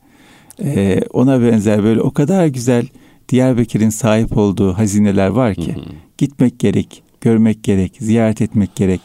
Evet. 0.59 0.77
Ee, 0.77 1.03
ona 1.13 1.43
benzer 1.43 1.85
böyle 1.85 2.01
o 2.01 2.11
kadar 2.11 2.47
güzel 2.47 2.87
Diyarbakır'ın 3.29 3.91
sahip 3.91 4.37
olduğu 4.37 4.73
hazineler 4.73 5.29
var 5.29 5.55
ki 5.55 5.75
hı 5.75 5.81
hı. 5.81 5.85
gitmek 6.19 6.59
gerek, 6.59 7.03
görmek 7.21 7.65
gerek, 7.65 7.97
ziyaret 7.99 8.43
etmek 8.43 8.77
gerek. 8.77 9.01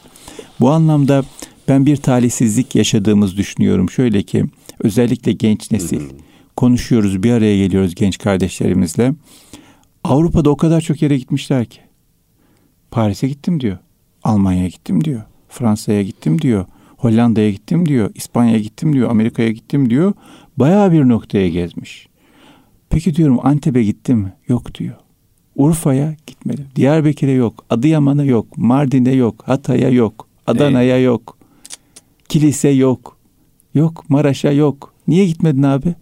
Bu 0.60 0.70
anlamda 0.70 1.24
ben 1.68 1.86
bir 1.86 1.96
talihsizlik 1.96 2.74
yaşadığımız 2.74 3.36
düşünüyorum. 3.36 3.90
Şöyle 3.90 4.22
ki 4.22 4.44
özellikle 4.78 5.32
genç 5.32 5.70
nesil 5.70 6.00
hı 6.00 6.04
hı. 6.04 6.08
konuşuyoruz, 6.56 7.22
bir 7.22 7.30
araya 7.30 7.56
geliyoruz 7.56 7.94
genç 7.94 8.18
kardeşlerimizle. 8.18 9.12
Avrupa'da 10.08 10.50
o 10.50 10.56
kadar 10.56 10.80
çok 10.80 11.02
yere 11.02 11.18
gitmişler 11.18 11.64
ki. 11.64 11.80
Paris'e 12.90 13.28
gittim 13.28 13.60
diyor. 13.60 13.78
Almanya'ya 14.24 14.68
gittim 14.68 15.04
diyor. 15.04 15.22
Fransa'ya 15.48 16.02
gittim 16.02 16.40
diyor. 16.40 16.64
Hollanda'ya 16.96 17.50
gittim 17.50 17.88
diyor. 17.88 18.10
İspanya'ya 18.14 18.58
gittim 18.58 18.92
diyor. 18.92 19.10
Amerika'ya 19.10 19.50
gittim 19.50 19.90
diyor. 19.90 20.12
Bayağı 20.56 20.92
bir 20.92 21.08
noktaya 21.08 21.48
gezmiş. 21.48 22.08
Peki 22.90 23.14
diyorum 23.14 23.38
Antep'e 23.42 23.82
gittim 23.82 24.18
mi? 24.18 24.32
Yok 24.48 24.74
diyor. 24.74 24.94
Urfa'ya 25.56 26.16
gitmedi. 26.26 26.66
Diyarbakır'a 26.76 27.30
yok. 27.30 27.64
Adıyaman'a 27.70 28.24
yok. 28.24 28.58
Mardin'e 28.58 29.12
yok. 29.12 29.42
Hatay'a 29.46 29.88
yok. 29.88 30.28
Adana'ya 30.46 31.00
yok. 31.00 31.38
Kilise 32.28 32.68
yok. 32.68 33.16
Yok. 33.74 34.04
Maraş'a 34.10 34.52
yok. 34.52 34.94
Niye 35.08 35.26
gitmedin 35.26 35.62
abi? 35.62 35.94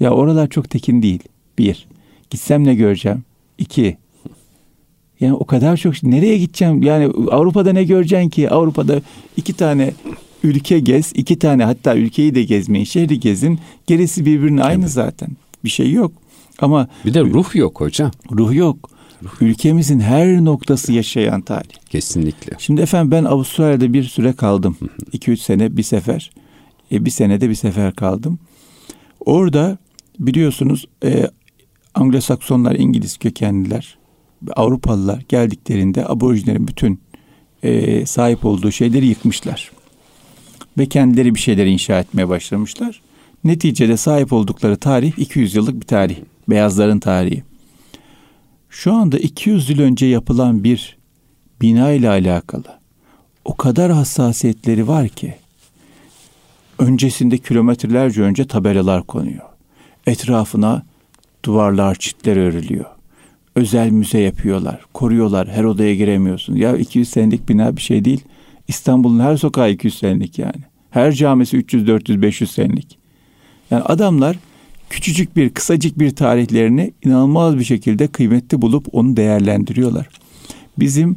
Ya 0.00 0.10
oralar 0.10 0.48
çok 0.48 0.70
tekin 0.70 1.02
değil. 1.02 1.22
Bir. 1.58 1.88
Gitsem 2.30 2.64
ne 2.64 2.74
göreceğim? 2.74 3.24
İki. 3.62 3.96
Yani 5.20 5.34
o 5.34 5.44
kadar 5.44 5.76
çok 5.76 6.02
nereye 6.02 6.38
gideceğim? 6.38 6.82
Yani 6.82 7.06
Avrupa'da 7.30 7.72
ne 7.72 7.84
göreceksin 7.84 8.28
ki? 8.28 8.50
Avrupa'da 8.50 9.00
iki 9.36 9.52
tane 9.52 9.92
ülke 10.42 10.78
gez, 10.78 11.12
iki 11.14 11.38
tane 11.38 11.64
hatta 11.64 11.96
ülkeyi 11.96 12.34
de 12.34 12.42
gezmeyin, 12.42 12.84
şehri 12.84 13.20
gezin. 13.20 13.58
Gerisi 13.86 14.26
birbirine 14.26 14.62
aynı 14.62 14.82
evet. 14.82 14.92
zaten. 14.92 15.28
Bir 15.64 15.70
şey 15.70 15.92
yok. 15.92 16.12
Ama 16.58 16.88
bir 17.04 17.14
de 17.14 17.20
ruh 17.20 17.54
yok 17.54 17.80
hocam. 17.80 18.10
Ruh 18.30 18.54
yok. 18.54 18.90
Ruh. 19.22 19.30
Ülkemizin 19.40 20.00
her 20.00 20.44
noktası 20.44 20.92
yaşayan 20.92 21.40
tarih. 21.40 21.74
Kesinlikle. 21.90 22.52
Şimdi 22.58 22.80
efendim 22.80 23.10
ben 23.10 23.24
Avustralya'da 23.24 23.92
bir 23.92 24.04
süre 24.04 24.32
kaldım. 24.32 24.76
2-3 25.12 25.36
sene 25.36 25.76
bir 25.76 25.82
sefer. 25.82 26.30
E, 26.92 27.04
bir 27.04 27.10
senede 27.10 27.48
bir 27.48 27.54
sefer 27.54 27.94
kaldım. 27.94 28.38
Orada 29.20 29.78
biliyorsunuz 30.18 30.86
e, 31.04 31.26
Anglo-Saksonlar, 31.94 32.76
İngiliz 32.76 33.16
kökenliler 33.16 33.98
Avrupalılar 34.56 35.22
geldiklerinde 35.28 36.08
aborjinlerin 36.08 36.68
bütün 36.68 37.00
e, 37.62 38.06
sahip 38.06 38.44
olduğu 38.44 38.72
şeyleri 38.72 39.06
yıkmışlar. 39.06 39.70
Ve 40.78 40.86
kendileri 40.86 41.34
bir 41.34 41.40
şeyler 41.40 41.66
inşa 41.66 42.00
etmeye 42.00 42.28
başlamışlar. 42.28 43.00
Neticede 43.44 43.96
sahip 43.96 44.32
oldukları 44.32 44.76
tarih 44.76 45.18
200 45.18 45.54
yıllık 45.54 45.74
bir 45.74 45.86
tarih. 45.86 46.16
Beyazların 46.48 46.98
tarihi. 46.98 47.42
Şu 48.70 48.92
anda 48.92 49.18
200 49.18 49.70
yıl 49.70 49.78
önce 49.78 50.06
yapılan 50.06 50.64
bir 50.64 50.96
bina 51.60 51.92
ile 51.92 52.08
alakalı 52.08 52.78
o 53.44 53.56
kadar 53.56 53.92
hassasiyetleri 53.92 54.88
var 54.88 55.08
ki 55.08 55.34
öncesinde 56.78 57.38
kilometrelerce 57.38 58.22
önce 58.22 58.46
tabelalar 58.46 59.02
konuyor. 59.02 59.44
Etrafına 60.06 60.82
duvarlar, 61.44 61.94
çitler 61.94 62.36
örülüyor 62.36 62.86
özel 63.56 63.90
müze 63.90 64.18
yapıyorlar. 64.18 64.80
Koruyorlar. 64.94 65.48
Her 65.48 65.64
odaya 65.64 65.94
giremiyorsun. 65.94 66.56
Ya 66.56 66.76
200 66.76 67.08
senelik 67.08 67.48
bina 67.48 67.76
bir 67.76 67.82
şey 67.82 68.04
değil. 68.04 68.20
İstanbul'un 68.68 69.20
her 69.20 69.36
sokağı 69.36 69.70
200 69.70 69.98
senelik 69.98 70.38
yani. 70.38 70.62
Her 70.90 71.12
camisi 71.12 71.56
300, 71.56 71.86
400, 71.86 72.22
500 72.22 72.50
senelik. 72.50 72.98
Yani 73.70 73.82
adamlar 73.82 74.36
küçücük 74.90 75.36
bir, 75.36 75.50
kısacık 75.50 75.98
bir 75.98 76.10
tarihlerini 76.10 76.92
inanılmaz 77.04 77.58
bir 77.58 77.64
şekilde 77.64 78.06
kıymetli 78.06 78.62
bulup 78.62 78.86
onu 78.92 79.16
değerlendiriyorlar. 79.16 80.08
Bizim 80.78 81.16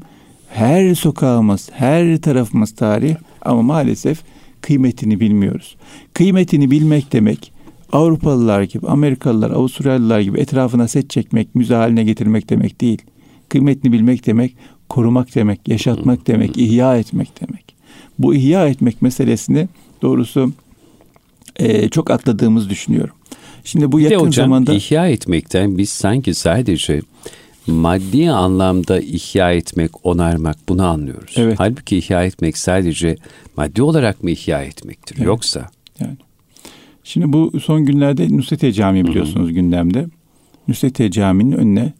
her 0.49 0.95
sokağımız, 0.95 1.69
her 1.73 2.17
tarafımız 2.17 2.71
tarih 2.71 3.15
ama 3.41 3.61
maalesef 3.61 4.21
kıymetini 4.61 5.19
bilmiyoruz. 5.19 5.75
Kıymetini 6.13 6.71
bilmek 6.71 7.13
demek 7.13 7.54
Avrupalılar 7.91 8.61
gibi, 8.61 8.87
Amerikalılar, 8.87 9.51
Avustralyalılar 9.51 10.19
gibi 10.19 10.39
etrafına 10.39 10.87
set 10.87 11.09
çekmek, 11.09 11.55
müze 11.55 11.75
haline 11.75 12.03
getirmek 12.03 12.49
demek 12.49 12.81
değil. 12.81 13.01
Kıymetini 13.49 13.91
bilmek 13.91 14.25
demek, 14.25 14.55
korumak 14.89 15.35
demek, 15.35 15.67
yaşatmak 15.67 16.27
demek, 16.27 16.57
ihya 16.57 16.97
etmek 16.97 17.41
demek. 17.41 17.75
bu 18.19 18.35
ihya 18.35 18.67
etmek 18.67 19.01
meselesini 19.01 19.67
doğrusu 20.01 20.53
e, 21.55 21.89
çok 21.89 22.11
atladığımız 22.11 22.69
düşünüyorum. 22.69 23.15
Şimdi 23.63 23.91
bu 23.91 23.99
yakın 23.99 24.15
hocam, 24.15 24.31
zamanda 24.45 24.73
ihya 24.73 25.07
etmekten 25.07 25.77
biz 25.77 25.89
sanki 25.89 26.33
sadece 26.33 27.01
maddi 27.67 28.31
anlamda 28.31 28.99
ihya 28.99 29.51
etmek, 29.51 30.05
onarmak 30.05 30.57
bunu 30.69 30.85
anlıyoruz. 30.85 31.33
Evet. 31.37 31.59
Halbuki 31.59 31.97
ihya 31.97 32.25
etmek 32.25 32.57
sadece 32.57 33.15
maddi 33.57 33.81
olarak 33.81 34.23
mı 34.23 34.31
ihya 34.31 34.63
etmektir 34.63 35.15
evet. 35.17 35.25
yoksa? 35.25 35.69
Yani. 35.99 36.17
Şimdi 37.07 37.33
bu 37.33 37.59
son 37.59 37.85
günlerde 37.85 38.37
Nusretiye 38.37 38.71
Camii 38.71 39.05
biliyorsunuz 39.05 39.45
Hı-hı. 39.45 39.53
gündemde. 39.53 40.07
Nusretiye 40.67 41.11
Camii'nin 41.11 41.51
önüne 41.51 41.93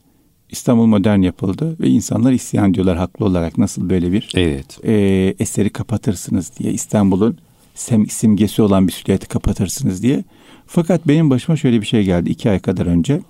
İstanbul 0.49 0.85
Modern 0.85 1.21
yapıldı 1.21 1.75
ve 1.79 1.87
insanlar 1.87 2.31
isyan 2.31 2.73
diyorlar 2.73 2.97
haklı 2.97 3.25
olarak 3.25 3.57
nasıl 3.57 3.89
böyle 3.89 4.11
bir 4.11 4.31
evet. 4.35 4.79
e, 4.85 4.93
eseri 5.39 5.69
kapatırsınız 5.69 6.51
diye 6.59 6.73
İstanbul'un 6.73 7.37
sem, 7.75 8.07
simgesi 8.07 8.61
olan 8.61 8.87
bir 8.87 8.93
silüeti 8.93 9.27
kapatırsınız 9.27 10.03
diye. 10.03 10.23
Fakat 10.67 11.07
benim 11.07 11.29
başıma 11.29 11.55
şöyle 11.55 11.81
bir 11.81 11.85
şey 11.85 12.03
geldi 12.03 12.29
iki 12.29 12.49
ay 12.49 12.59
kadar 12.59 12.85
önce. 12.85 13.21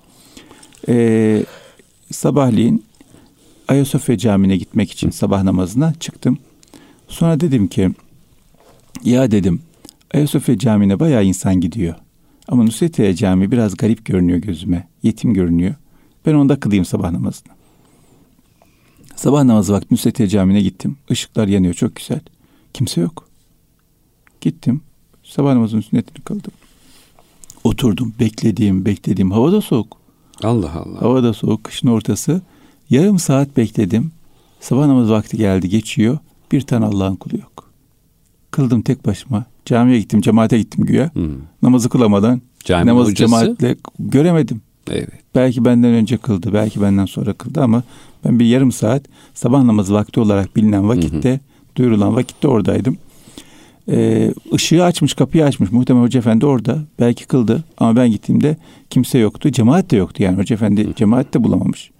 E, 0.88 1.44
sabahleyin 2.12 2.84
Ayasofya 3.68 4.18
Camii'ne 4.18 4.56
gitmek 4.56 4.92
için 4.92 5.10
sabah 5.10 5.42
namazına 5.42 5.94
çıktım. 6.00 6.38
Sonra 7.08 7.40
dedim 7.40 7.68
ki 7.68 7.90
ya 9.04 9.30
dedim 9.30 9.60
Ayasofya 10.14 10.58
Camii'ne 10.58 11.00
bayağı 11.00 11.24
insan 11.24 11.60
gidiyor. 11.60 11.94
Ama 12.48 12.62
Nusretiye 12.62 13.14
Camii 13.14 13.50
biraz 13.50 13.76
garip 13.76 14.04
görünüyor 14.04 14.38
gözüme. 14.38 14.88
Yetim 15.02 15.34
görünüyor. 15.34 15.74
Ben 16.26 16.34
onda 16.34 16.60
kılayım 16.60 16.84
sabah 16.84 17.10
namazını. 17.10 17.52
Sabah 19.16 19.44
namazı 19.44 19.72
vakti 19.72 19.94
Nusretiye 19.94 20.28
Camii'ne 20.28 20.62
gittim. 20.62 20.96
Işıklar 21.10 21.48
yanıyor 21.48 21.74
çok 21.74 21.96
güzel. 21.96 22.20
Kimse 22.74 23.00
yok. 23.00 23.28
Gittim. 24.40 24.80
Sabah 25.22 25.54
namazının 25.54 25.80
sünnetini 25.80 26.24
kıldım. 26.24 26.52
Oturdum. 27.64 28.14
Beklediğim, 28.20 28.84
beklediğim. 28.84 29.30
Hava 29.30 29.52
da 29.52 29.60
soğuk. 29.60 29.96
Allah 30.42 30.72
Allah. 30.72 31.02
Hava 31.02 31.22
da 31.22 31.32
soğuk. 31.32 31.64
Kışın 31.64 31.88
ortası. 31.88 32.42
Yarım 32.90 33.18
saat 33.18 33.56
bekledim. 33.56 34.12
Sabah 34.60 34.86
namazı 34.86 35.12
vakti 35.12 35.36
geldi. 35.36 35.68
Geçiyor. 35.68 36.18
Bir 36.52 36.60
tane 36.60 36.84
Allah'ın 36.84 37.16
kulu 37.16 37.36
yok. 37.36 37.70
Kıldım 38.50 38.82
tek 38.82 39.06
başıma. 39.06 39.44
Camiye 39.66 39.98
gittim. 39.98 40.20
Cemaate 40.20 40.58
gittim 40.58 40.84
güya. 40.84 41.10
Hmm. 41.14 41.30
Namazı 41.62 41.88
kılamadan. 41.88 42.42
Cami 42.64 42.86
namazı 42.86 43.10
hocası? 43.10 43.30
cemaatle 43.30 43.76
göremedim. 43.98 44.60
Evet. 44.90 45.08
Belki 45.34 45.64
benden 45.64 45.90
önce 45.90 46.16
kıldı, 46.16 46.50
belki 46.52 46.82
benden 46.82 47.04
sonra 47.04 47.32
kıldı 47.32 47.60
ama 47.62 47.82
ben 48.24 48.38
bir 48.38 48.44
yarım 48.44 48.72
saat 48.72 49.02
sabah 49.34 49.62
namazı 49.62 49.94
vakti 49.94 50.20
olarak 50.20 50.56
bilinen 50.56 50.88
vakitte, 50.88 51.30
hı 51.30 51.34
hı. 51.34 51.40
duyurulan 51.76 52.16
vakitte 52.16 52.48
oradaydım. 52.48 52.98
Ee, 53.90 54.34
ışığı 54.54 54.84
açmış, 54.84 55.14
kapıyı 55.14 55.44
açmış. 55.44 55.72
Muhtemelen 55.72 56.04
Hoca 56.04 56.18
Efendi 56.18 56.46
orada. 56.46 56.78
Belki 57.00 57.26
kıldı 57.26 57.64
ama 57.78 57.96
ben 57.96 58.10
gittiğimde 58.10 58.56
kimse 58.90 59.18
yoktu. 59.18 59.52
Cemaat 59.52 59.90
de 59.90 59.96
yoktu 59.96 60.22
yani. 60.22 60.38
Hoca 60.38 60.54
Efendi 60.54 60.84
hı. 60.88 60.94
cemaat 60.94 61.34
de 61.34 61.44
bulamamış. 61.44 61.90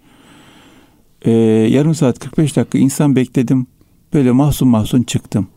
Ee, 1.21 1.31
yarım 1.71 1.95
saat 1.95 2.19
45 2.19 2.55
dakika 2.55 2.77
insan 2.77 3.15
bekledim. 3.15 3.67
Böyle 4.13 4.31
mahzun 4.31 4.67
mahzun 4.67 5.03
çıktım. 5.03 5.47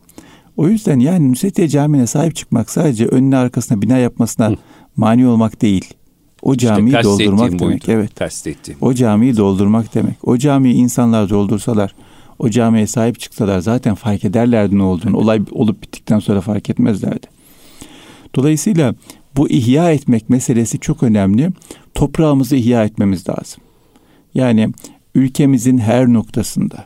O 0.61 0.67
yüzden 0.67 0.99
yani 0.99 1.31
Nusretiye 1.31 1.67
Camii'ne 1.67 2.07
sahip 2.07 2.35
çıkmak 2.35 2.69
sadece 2.69 3.05
önüne 3.05 3.37
arkasına 3.37 3.81
bina 3.81 3.97
yapmasına 3.97 4.49
Hı. 4.49 4.55
mani 4.97 5.27
olmak 5.27 5.61
değil. 5.61 5.93
O 6.41 6.55
camiyi 6.55 6.95
işte 6.95 7.03
doldurmak 7.03 7.47
demek. 7.47 7.59
Buydu. 7.59 7.83
Evet. 7.87 8.15
Kastettiğim. 8.15 8.77
O 8.81 8.93
camiyi 8.93 9.37
doldurmak 9.37 9.95
demek. 9.95 10.27
O 10.27 10.37
camiyi 10.37 10.75
insanlar 10.75 11.29
doldursalar, 11.29 11.95
o 12.39 12.49
camiye 12.49 12.87
sahip 12.87 13.19
çıksalar 13.19 13.59
zaten 13.59 13.95
fark 13.95 14.25
ederlerdi 14.25 14.77
ne 14.77 14.83
olduğunu. 14.83 15.17
Olay 15.17 15.41
olup 15.51 15.81
bittikten 15.81 16.19
sonra 16.19 16.41
fark 16.41 16.69
etmezlerdi. 16.69 17.27
Dolayısıyla 18.35 18.95
bu 19.37 19.49
ihya 19.49 19.91
etmek 19.91 20.29
meselesi 20.29 20.79
çok 20.79 21.03
önemli. 21.03 21.49
Toprağımızı 21.93 22.55
ihya 22.55 22.83
etmemiz 22.85 23.29
lazım. 23.29 23.63
Yani 24.33 24.69
ülkemizin 25.15 25.77
her 25.77 26.07
noktasında, 26.07 26.85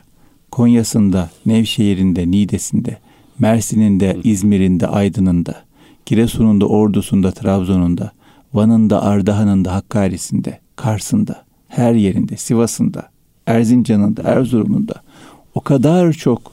Konya'sında, 0.50 1.30
Nevşehir'inde, 1.46 2.30
Niğde'sinde, 2.30 2.98
Mersin'inde, 3.38 4.16
İzmir'inde, 4.24 4.86
Aydın'ında, 4.86 5.54
Giresun'unda, 6.06 6.66
Ordu'sunda, 6.66 7.32
Trabzon'unda, 7.32 8.12
Van'ında, 8.54 9.02
Ardahan'ında, 9.02 9.74
Hakkari'sinde, 9.74 10.60
Kars'ında, 10.76 11.44
her 11.68 11.94
yerinde, 11.94 12.36
Sivas'ında, 12.36 13.08
Erzincan'ında, 13.46 14.22
Erzurum'unda 14.22 14.94
o 15.54 15.60
kadar 15.60 16.12
çok 16.12 16.52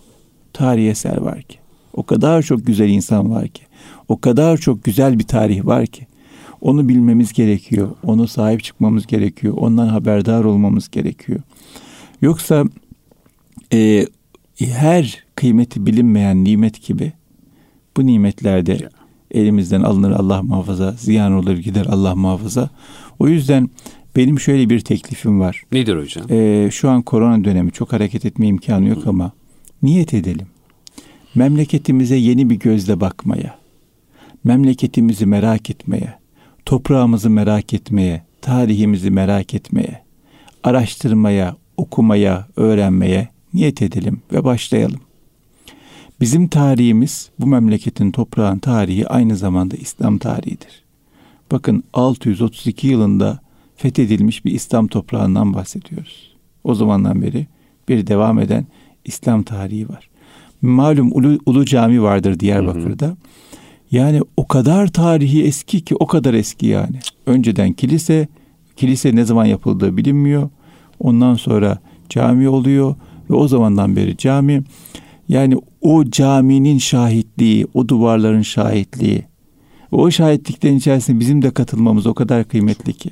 tarihi 0.54 0.90
eser 0.90 1.18
var 1.18 1.42
ki, 1.42 1.58
o 1.94 2.04
kadar 2.04 2.42
çok 2.42 2.66
güzel 2.66 2.90
insan 2.90 3.32
var 3.32 3.48
ki, 3.48 3.64
o 4.08 4.22
kadar 4.22 4.58
çok 4.58 4.84
güzel 4.84 5.20
bir 5.20 5.24
tarih 5.24 5.66
var 5.66 5.86
ki, 5.86 6.08
onu 6.62 6.90
bilmemiz 6.90 7.34
gerekiyor, 7.34 7.90
onu 8.04 8.28
sahip 8.28 8.64
çıkmamız 8.64 9.08
gerekiyor, 9.08 9.54
ondan 9.58 9.88
haberdar 9.88 10.44
olmamız 10.44 10.90
gerekiyor. 10.90 11.40
Yoksa 12.22 12.64
e, 13.74 14.08
her 14.60 15.24
kıymeti 15.36 15.86
bilinmeyen 15.86 16.44
nimet 16.44 16.88
gibi 16.88 17.14
bu 17.98 18.06
nimetlerde 18.06 18.90
elimizden 19.32 19.82
alınır 19.82 20.12
Allah 20.12 20.44
muhafaza, 20.44 20.92
ziyan 20.92 21.32
olur 21.32 21.58
gider 21.58 21.86
Allah 21.86 22.16
muhafaza. 22.16 22.70
O 23.20 23.28
yüzden 23.28 23.70
benim 24.16 24.40
şöyle 24.40 24.70
bir 24.70 24.80
teklifim 24.80 25.40
var. 25.40 25.64
Nedir 25.72 25.96
hocam? 25.96 26.26
Ee, 26.30 26.70
şu 26.72 26.90
an 26.90 27.02
korona 27.02 27.44
dönemi 27.44 27.72
çok 27.72 27.94
hareket 27.94 28.26
etme 28.26 28.48
imkanı 28.48 28.88
yok 28.88 29.08
ama 29.08 29.32
niyet 29.84 30.14
edelim. 30.14 30.48
Memleketimize 31.36 32.16
yeni 32.16 32.50
bir 32.50 32.56
gözle 32.56 33.00
bakmaya, 33.02 33.56
memleketimizi 34.44 35.26
merak 35.26 35.70
etmeye, 35.70 36.14
toprağımızı 36.66 37.30
merak 37.30 37.74
etmeye, 37.74 38.24
tarihimizi 38.42 39.12
merak 39.12 39.54
etmeye, 39.54 40.02
araştırmaya, 40.64 41.56
okumaya, 41.78 42.48
öğrenmeye 42.56 43.33
niyet 43.54 43.82
edelim 43.82 44.22
ve 44.34 44.44
başlayalım. 44.44 45.00
Bizim 46.22 46.48
tarihimiz 46.48 47.30
bu 47.40 47.48
memleketin 47.48 48.12
toprağın 48.12 48.60
tarihi 48.60 49.08
aynı 49.08 49.36
zamanda 49.36 49.76
İslam 49.76 50.18
tarihidir. 50.18 50.84
Bakın 51.52 51.84
632 51.94 52.88
yılında 52.88 53.40
fethedilmiş 53.76 54.46
bir 54.46 54.52
İslam 54.52 54.88
toprağından 54.88 55.54
bahsediyoruz. 55.54 56.34
O 56.64 56.76
zamandan 56.76 57.22
beri 57.22 57.48
bir 57.90 58.08
devam 58.08 58.40
eden 58.40 58.66
İslam 59.06 59.44
tarihi 59.44 59.90
var. 59.90 60.10
Malum 60.62 61.12
Ulu, 61.12 61.40
Ulu 61.46 61.66
Cami 61.66 62.02
vardır 62.02 62.40
Diyarbakır'da. 62.40 63.06
Hı 63.06 63.10
hı. 63.10 63.16
Yani 63.92 64.22
o 64.38 64.48
kadar 64.48 64.88
tarihi 64.88 65.44
eski 65.44 65.82
ki 65.82 65.96
o 65.96 66.08
kadar 66.08 66.34
eski 66.34 66.66
yani. 66.66 67.00
Önceden 67.26 67.74
kilise, 67.74 68.28
kilise 68.76 69.16
ne 69.16 69.26
zaman 69.26 69.46
yapıldığı 69.46 69.98
bilinmiyor. 69.98 70.50
Ondan 71.00 71.36
sonra 71.36 71.78
cami 72.10 72.50
oluyor 72.50 72.96
ve 73.34 73.38
o 73.38 73.48
zamandan 73.48 73.96
beri 73.96 74.18
cami 74.18 74.64
yani 75.30 75.58
o 75.82 76.04
caminin 76.10 76.78
şahitliği, 76.78 77.68
o 77.74 77.88
duvarların 77.88 78.42
şahitliği, 78.42 79.24
o 79.92 80.12
şahitliklerin 80.12 80.78
içerisinde 80.78 81.20
bizim 81.20 81.42
de 81.42 81.52
katılmamız 81.52 82.08
o 82.08 82.14
kadar 82.14 82.44
kıymetli 82.44 82.94
ki. 82.94 83.12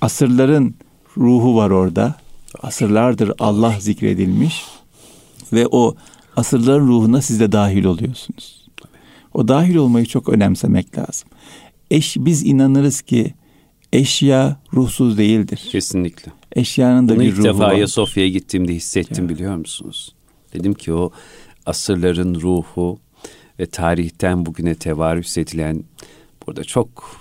Asırların 0.00 0.74
ruhu 1.16 1.56
var 1.56 1.70
orada. 1.70 2.14
Asırlardır 2.62 3.32
Allah 3.38 3.74
zikredilmiş 3.80 4.64
ve 5.52 5.66
o 5.70 5.94
asırların 6.36 6.88
ruhuna 6.88 7.22
siz 7.22 7.40
de 7.40 7.52
dahil 7.52 7.84
oluyorsunuz. 7.84 8.68
O 9.34 9.48
dahil 9.48 9.76
olmayı 9.76 10.06
çok 10.06 10.28
önemsemek 10.28 10.98
lazım. 10.98 11.28
Eş, 11.90 12.16
biz 12.18 12.46
inanırız 12.46 13.02
ki 13.02 13.34
eşya 13.92 14.56
ruhsuz 14.74 15.18
değildir. 15.18 15.68
Kesinlikle. 15.72 16.37
Eşyanın 16.52 17.08
da 17.08 17.14
Bunu 17.14 17.22
bir 17.22 17.32
ruhu 17.32 17.42
var. 17.42 17.48
ilk 17.48 17.54
defa 17.54 17.66
Ayasofya'ya 17.66 18.28
gittiğimde 18.30 18.74
hissettim 18.74 19.24
ya. 19.24 19.28
biliyor 19.28 19.56
musunuz? 19.56 20.14
Dedim 20.54 20.74
ki 20.74 20.92
o 20.92 21.12
asırların 21.66 22.34
ruhu 22.34 22.98
ve 23.60 23.66
tarihten 23.66 24.46
bugüne 24.46 24.74
tevarüs 24.74 25.38
edilen 25.38 25.84
burada 26.46 26.64
çok 26.64 27.16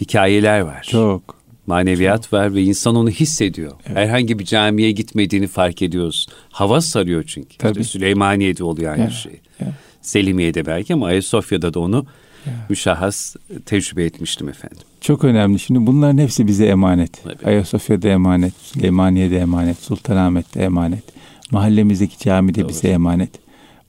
hikayeler 0.00 0.60
var. 0.60 0.86
Çok. 0.90 1.42
Maneviyat 1.66 2.22
çok. 2.22 2.32
var 2.32 2.54
ve 2.54 2.62
insan 2.62 2.96
onu 2.96 3.10
hissediyor. 3.10 3.72
Evet. 3.86 3.96
Herhangi 3.96 4.38
bir 4.38 4.44
camiye 4.44 4.90
gitmediğini 4.90 5.46
fark 5.46 5.82
ediyoruz. 5.82 6.26
Hava 6.50 6.80
sarıyor 6.80 7.24
çünkü. 7.26 7.58
Tabii. 7.58 7.80
İşte 7.80 7.84
Süleymaniye'de 7.84 8.64
oluyor 8.64 8.92
aynı 8.92 9.02
evet. 9.02 9.12
şey. 9.12 9.40
Evet. 9.60 9.72
Selimiye'de 10.02 10.66
belki 10.66 10.94
ama 10.94 11.06
Ayasofya'da 11.06 11.74
da 11.74 11.80
onu 11.80 12.06
evet. 12.46 12.70
müşahhas 12.70 13.36
tecrübe 13.66 14.04
etmiştim 14.04 14.48
efendim. 14.48 14.78
Çok 15.00 15.24
önemli. 15.24 15.58
Şimdi 15.58 15.86
bunların 15.86 16.18
hepsi 16.18 16.46
bize 16.46 16.66
emanet. 16.66 17.22
Tabii. 17.24 17.46
Ayasofya'da 17.46 18.08
emanet, 18.08 18.54
Süleymaniye'de 18.62 19.38
emanet, 19.38 19.78
Sultanahmet'te 19.78 20.60
emanet. 20.62 21.04
Mahallemizdeki 21.50 22.18
cami 22.18 22.54
de 22.54 22.68
bize 22.68 22.88
emanet. 22.88 23.30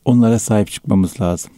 Onlara 0.05 0.39
sahip 0.39 0.71
çıkmamız 0.71 1.21
lazım. 1.21 1.51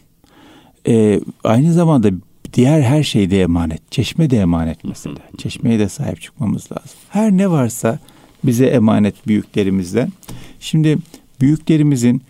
Ee, 0.88 1.20
aynı 1.44 1.72
zamanda 1.72 2.10
diğer 2.52 2.82
her 2.82 3.02
şey 3.02 3.30
de 3.30 3.42
emanet. 3.42 3.92
Çeşme 3.92 4.30
de 4.30 4.38
emanet 4.38 4.84
mesela. 4.84 5.16
Çeşmeye 5.38 5.78
de 5.78 5.88
sahip 5.88 6.20
çıkmamız 6.20 6.72
lazım. 6.72 6.98
Her 7.10 7.32
ne 7.32 7.50
varsa 7.50 7.98
bize 8.44 8.66
emanet 8.66 9.26
büyüklerimizden. 9.26 10.12
Şimdi 10.60 10.98
büyüklerimizin 11.40 12.22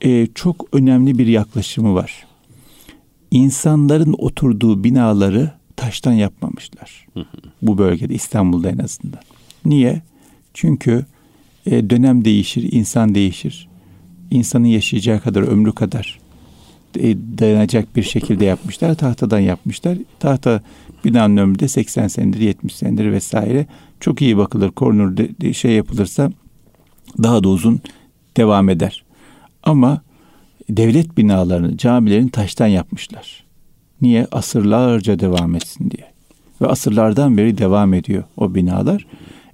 e, 0.00 0.26
çok 0.26 0.66
önemli 0.72 1.18
bir 1.18 1.26
yaklaşımı 1.26 1.94
var. 1.94 2.26
İnsanların 3.34 4.14
oturduğu 4.18 4.84
binaları 4.84 5.50
taştan 5.76 6.12
yapmamışlar. 6.12 7.06
Bu 7.62 7.78
bölgede 7.78 8.14
İstanbul'da 8.14 8.70
en 8.70 8.78
azından. 8.78 9.20
Niye? 9.64 10.02
Çünkü 10.54 11.06
e, 11.66 11.90
dönem 11.90 12.24
değişir, 12.24 12.72
insan 12.72 13.14
değişir. 13.14 13.68
İnsanın 14.30 14.64
yaşayacağı 14.64 15.20
kadar, 15.20 15.42
ömrü 15.42 15.72
kadar 15.72 16.18
e, 16.98 17.16
dayanacak 17.38 17.96
bir 17.96 18.02
şekilde 18.02 18.44
yapmışlar. 18.44 18.94
Tahtadan 18.94 19.40
yapmışlar. 19.40 19.98
Tahta 20.20 20.62
binanın 21.04 21.36
ömrü 21.36 21.58
de 21.58 21.68
80 21.68 22.08
senedir, 22.08 22.40
70 22.40 22.74
senedir 22.74 23.12
vesaire. 23.12 23.66
Çok 24.00 24.22
iyi 24.22 24.36
bakılır. 24.36 24.70
Kornur 24.70 25.16
şey 25.52 25.72
yapılırsa 25.72 26.30
daha 27.22 27.44
da 27.44 27.48
uzun 27.48 27.80
devam 28.36 28.68
eder. 28.68 29.04
Ama 29.62 30.02
devlet 30.70 31.16
binalarını, 31.16 31.76
camilerini 31.76 32.30
taştan 32.30 32.66
yapmışlar. 32.66 33.44
Niye? 34.00 34.26
Asırlarca 34.32 35.18
devam 35.18 35.54
etsin 35.54 35.90
diye. 35.90 36.14
Ve 36.60 36.66
asırlardan 36.66 37.36
beri 37.36 37.58
devam 37.58 37.94
ediyor 37.94 38.24
o 38.36 38.54
binalar. 38.54 39.06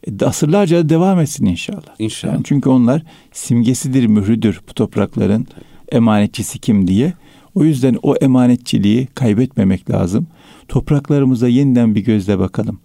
E, 0.07 0.25
asırlarca 0.25 0.89
devam 0.89 1.21
etsin 1.21 1.47
inşallah. 1.47 1.95
İnşallah. 1.99 2.33
Yani 2.33 2.45
çünkü 2.45 2.69
onlar 2.69 3.03
simgesidir, 3.33 4.07
mührüdür 4.07 4.61
bu 4.69 4.75
toprakların 4.75 5.47
emanetçisi 5.93 6.59
kim 6.59 6.89
diye. 6.89 7.13
O 7.55 7.65
yüzden 7.65 7.99
o 8.03 8.17
emanetçiliği 8.17 9.07
kaybetmemek 9.07 9.91
lazım. 9.91 10.27
Topraklarımıza 10.69 11.49
yeniden 11.49 11.95
bir 11.95 12.01
gözle 12.01 12.39
bakalım. 12.39 12.81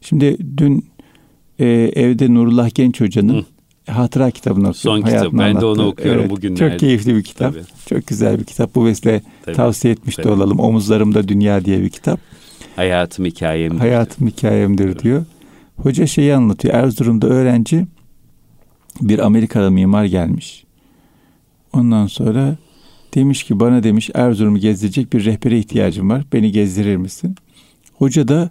Şimdi 0.00 0.36
dün 0.56 0.84
e, 1.58 1.66
evde 1.94 2.34
Nurullah 2.34 2.74
Genç 2.74 3.00
Hoca'nın 3.00 3.46
hatıra 3.86 4.30
kitabını 4.30 4.68
okuyorum. 4.68 5.02
Son 5.02 5.10
kitap. 5.10 5.32
Ben 5.32 5.60
de 5.60 5.64
onu 5.64 5.86
okuyorum 5.86 6.20
evet, 6.20 6.30
bugünlerde. 6.30 6.70
Çok 6.70 6.80
keyifli 6.80 7.16
bir 7.16 7.22
kitap. 7.22 7.54
Tabii. 7.54 7.64
Çok 7.86 8.06
güzel 8.06 8.40
bir 8.40 8.44
kitap. 8.44 8.74
Bu 8.74 8.84
vesile 8.84 9.22
Tabii. 9.42 9.56
tavsiye 9.56 9.92
etmiş 9.92 10.16
Tabii. 10.16 10.26
de 10.26 10.30
olalım. 10.30 10.60
Omuzlarımda 10.60 11.28
Dünya 11.28 11.64
diye 11.64 11.82
bir 11.82 11.88
kitap. 11.88 12.20
Hayatım 12.76 13.24
hikayemdir. 13.24 13.78
Hayatım 13.78 14.26
hikayemdir 14.28 14.84
evet. 14.84 15.02
diyor. 15.02 15.24
Hoca 15.76 16.06
şeyi 16.06 16.34
anlatıyor. 16.34 16.74
Erzurum'da 16.74 17.26
öğrenci 17.26 17.86
bir 19.00 19.18
Amerikalı 19.18 19.70
mimar 19.70 20.04
gelmiş. 20.04 20.64
Ondan 21.72 22.06
sonra 22.06 22.56
demiş 23.14 23.42
ki 23.42 23.60
bana 23.60 23.82
demiş 23.82 24.10
Erzurum'u 24.14 24.58
gezdirecek 24.58 25.12
bir 25.12 25.24
rehbere 25.24 25.58
ihtiyacım 25.58 26.10
var. 26.10 26.24
Beni 26.32 26.52
gezdirir 26.52 26.96
misin? 26.96 27.36
Hoca 27.94 28.28
da 28.28 28.50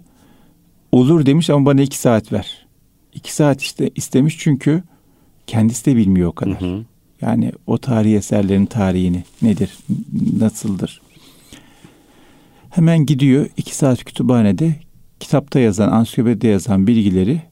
olur 0.92 1.26
demiş 1.26 1.50
ama 1.50 1.66
bana 1.66 1.82
iki 1.82 1.98
saat 1.98 2.32
ver. 2.32 2.66
İki 3.14 3.34
saat 3.34 3.62
işte 3.62 3.90
istemiş 3.94 4.38
çünkü 4.38 4.82
kendisi 5.46 5.86
de 5.86 5.96
bilmiyor 5.96 6.28
o 6.28 6.32
kadar. 6.32 6.60
Hı 6.60 6.66
hı. 6.66 6.84
Yani 7.20 7.52
o 7.66 7.78
tarihi 7.78 8.16
eserlerin 8.16 8.66
tarihini 8.66 9.24
nedir, 9.42 9.78
nasıldır? 10.40 11.00
Hemen 12.70 13.06
gidiyor 13.06 13.46
iki 13.56 13.76
saat 13.76 14.04
kütüphanede 14.04 14.74
kitapta 15.20 15.58
yazan, 15.58 15.92
ansiklopedide 15.92 16.48
yazan 16.48 16.86
bilgileri 16.86 17.42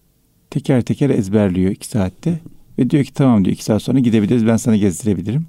teker 0.50 0.82
teker 0.82 1.10
ezberliyor 1.10 1.70
iki 1.70 1.86
saatte. 1.86 2.40
Ve 2.78 2.90
diyor 2.90 3.04
ki 3.04 3.14
tamam 3.14 3.44
diyor 3.44 3.54
iki 3.54 3.64
saat 3.64 3.82
sonra 3.82 3.98
gidebiliriz 3.98 4.46
ben 4.46 4.56
sana 4.56 4.76
gezdirebilirim. 4.76 5.46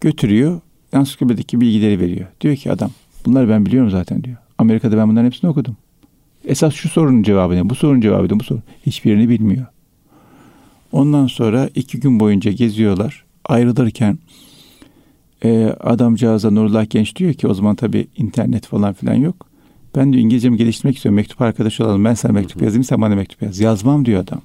Götürüyor 0.00 0.60
ansiklopedideki 0.92 1.60
bilgileri 1.60 2.00
veriyor. 2.00 2.26
Diyor 2.40 2.56
ki 2.56 2.72
adam 2.72 2.90
bunları 3.26 3.48
ben 3.48 3.66
biliyorum 3.66 3.90
zaten 3.90 4.24
diyor. 4.24 4.36
Amerika'da 4.58 4.96
ben 4.96 5.08
bunların 5.08 5.26
hepsini 5.26 5.50
okudum. 5.50 5.76
Esas 6.44 6.74
şu 6.74 6.88
sorunun 6.88 7.22
cevabı 7.22 7.56
ne? 7.56 7.70
Bu 7.70 7.74
sorunun 7.74 8.00
cevabı 8.00 8.34
ne? 8.34 8.40
Bu 8.40 8.44
sorun. 8.44 8.62
Hiçbirini 8.86 9.28
bilmiyor. 9.28 9.66
Ondan 10.92 11.26
sonra 11.26 11.70
iki 11.74 12.00
gün 12.00 12.20
boyunca 12.20 12.52
geziyorlar. 12.52 13.24
Ayrılırken 13.44 14.18
e, 15.44 15.74
adamcağıza 15.80 16.50
Nurullah 16.50 16.90
Genç 16.90 17.16
diyor 17.16 17.34
ki 17.34 17.48
o 17.48 17.54
zaman 17.54 17.76
tabii 17.76 18.06
internet 18.16 18.66
falan 18.66 18.92
filan 18.92 19.14
yok. 19.14 19.46
Ben 19.96 20.12
diyor 20.12 20.24
İngilizcemi 20.24 20.56
geliştirmek 20.56 20.96
istiyorum. 20.96 21.16
Mektup 21.16 21.40
arkadaşı 21.42 21.84
olalım. 21.84 22.04
Ben 22.04 22.14
sana 22.14 22.32
mektup 22.32 22.62
yazayım 22.62 22.84
sen 22.84 23.00
bana 23.00 23.14
mektup 23.14 23.42
yaz. 23.42 23.60
Yazmam 23.60 24.04
diyor 24.04 24.22
adam. 24.22 24.40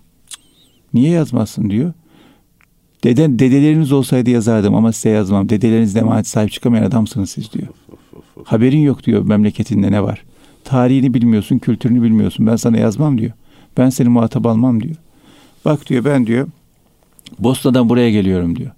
Niye 0.94 1.10
yazmazsın 1.10 1.70
diyor. 1.70 1.94
Deden, 3.04 3.40
dedeleriniz 3.40 3.92
olsaydı 3.92 4.30
yazardım 4.30 4.76
ama 4.76 4.92
size 4.92 5.10
yazmam. 5.10 5.50
Dedeleriniz 5.50 5.96
emanet 5.96 6.28
sahip 6.28 6.52
çıkamayan 6.52 6.84
adamsınız 6.84 7.30
siz 7.30 7.54
diyor. 7.54 7.68
Haberin 8.44 8.80
yok 8.80 9.04
diyor 9.04 9.26
memleketinde 9.26 9.92
ne 9.92 10.04
var. 10.04 10.24
Tarihini 10.64 11.14
bilmiyorsun, 11.14 11.58
kültürünü 11.58 12.04
bilmiyorsun. 12.04 12.48
Ben 12.48 12.56
sana 12.56 12.78
yazmam 12.78 13.18
diyor. 13.18 13.32
Ben 13.78 13.90
seni 13.90 14.10
muhatap 14.10 14.46
almam 14.46 14.84
diyor. 14.84 14.96
Bak 15.66 15.90
diyor 15.90 16.06
ben 16.06 16.28
diyor 16.28 16.48
Bosna'dan 17.40 17.90
buraya 17.90 18.12
geliyorum 18.12 18.56
diyor. 18.56 18.72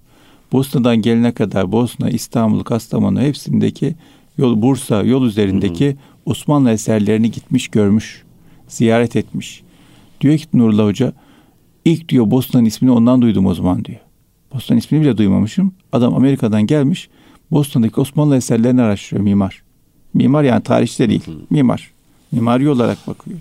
Bosna'dan 0.51 0.97
gelene 0.97 1.31
kadar 1.31 1.71
Bosna, 1.71 2.09
İstanbul, 2.09 2.63
Kastamonu 2.63 3.21
hepsindeki 3.21 3.95
yol 4.37 4.61
Bursa 4.61 5.03
yol 5.03 5.25
üzerindeki 5.25 5.87
hı 5.87 5.91
hı. 5.91 5.95
Osmanlı 6.25 6.71
eserlerini 6.71 7.31
gitmiş 7.31 7.67
görmüş, 7.67 8.23
ziyaret 8.67 9.15
etmiş. 9.15 9.63
Diyor 10.21 10.37
ki 10.37 10.45
Nurullah 10.53 10.85
Hoca 10.85 11.13
ilk 11.85 12.09
diyor 12.09 12.31
Bosna'nın 12.31 12.65
ismini 12.65 12.91
ondan 12.91 13.21
duydum 13.21 13.45
o 13.45 13.53
zaman 13.53 13.85
diyor. 13.85 13.99
Bosna'nın 14.53 14.79
ismini 14.79 15.01
bile 15.01 15.17
duymamışım. 15.17 15.73
Adam 15.91 16.15
Amerika'dan 16.15 16.67
gelmiş 16.67 17.09
Bosna'daki 17.51 18.01
Osmanlı 18.01 18.37
eserlerini 18.37 18.81
araştırıyor 18.81 19.23
mimar. 19.23 19.63
Mimar 20.13 20.43
yani 20.43 20.63
tarihçi 20.63 21.09
değil, 21.09 21.23
mimar. 21.49 21.91
Mimari 22.31 22.69
olarak 22.69 23.07
bakıyor. 23.07 23.39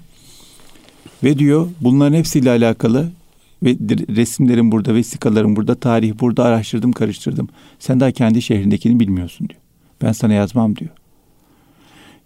Ve 1.25 1.39
diyor 1.39 1.69
bunların 1.81 2.17
hepsiyle 2.17 2.51
alakalı 2.51 3.11
ve 3.65 3.77
resimlerim 4.17 4.73
burada, 4.73 4.95
vesikalarım 4.95 5.57
burada, 5.57 5.75
tarih 5.75 6.13
burada 6.21 6.45
araştırdım, 6.45 6.93
karıştırdım. 6.93 7.49
Sen 7.79 8.01
daha 8.01 8.11
kendi 8.11 8.43
şehrindekini 8.43 9.01
bilmiyorsun 9.01 9.49
diyor. 9.49 9.61
Ben 10.03 10.13
sana 10.13 10.33
yazmam 10.33 10.77
diyor. 10.77 10.91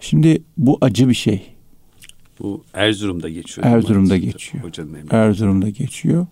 Şimdi 0.00 0.42
bu 0.56 0.78
acı 0.80 1.08
bir 1.08 1.14
şey. 1.14 1.42
Bu 2.40 2.64
Erzurum'da 2.74 3.28
geçiyor. 3.28 3.66
Erzurum'da 3.66 4.16
geçiyor. 4.16 4.64
Erzurum'da 5.10 5.68
geçiyor. 5.68 6.26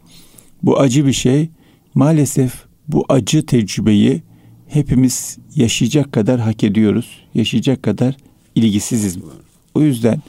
Bu 0.63 0.81
acı 0.81 1.07
bir 1.07 1.13
şey. 1.13 1.51
Maalesef 1.95 2.65
bu 2.89 3.05
acı 3.09 3.47
tecrübeyi 3.47 4.23
hepimiz 4.69 5.39
yaşayacak 5.55 6.13
kadar 6.13 6.41
hak 6.41 6.65
ediyoruz. 6.65 7.25
Yaşayacak 7.35 7.83
kadar 7.83 8.17
ilgisiziz. 8.55 9.19
O 9.75 9.83
yüzden 9.83 10.23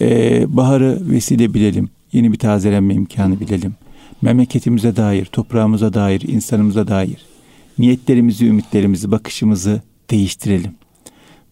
e, 0.00 0.44
baharı 0.56 0.98
vesile 1.00 1.54
bilelim. 1.54 1.90
Yeni 2.12 2.32
bir 2.32 2.38
tazelenme 2.38 2.94
imkanı 2.94 3.40
bilelim 3.40 3.74
memleketimize 4.22 4.96
dair, 4.96 5.24
toprağımıza 5.24 5.92
dair, 5.92 6.20
insanımıza 6.20 6.88
dair 6.88 7.32
niyetlerimizi, 7.78 8.46
ümitlerimizi, 8.46 9.10
bakışımızı 9.10 9.82
değiştirelim. 10.10 10.74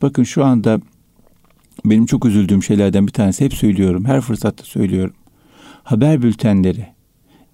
Bakın 0.02 0.22
şu 0.22 0.44
anda 0.44 0.80
benim 1.84 2.06
çok 2.06 2.26
üzüldüğüm 2.26 2.62
şeylerden 2.62 3.06
bir 3.06 3.12
tanesi 3.12 3.44
hep 3.44 3.54
söylüyorum, 3.54 4.04
her 4.04 4.20
fırsatta 4.20 4.64
söylüyorum. 4.64 5.14
Haber 5.82 6.22
bültenleri 6.22 6.86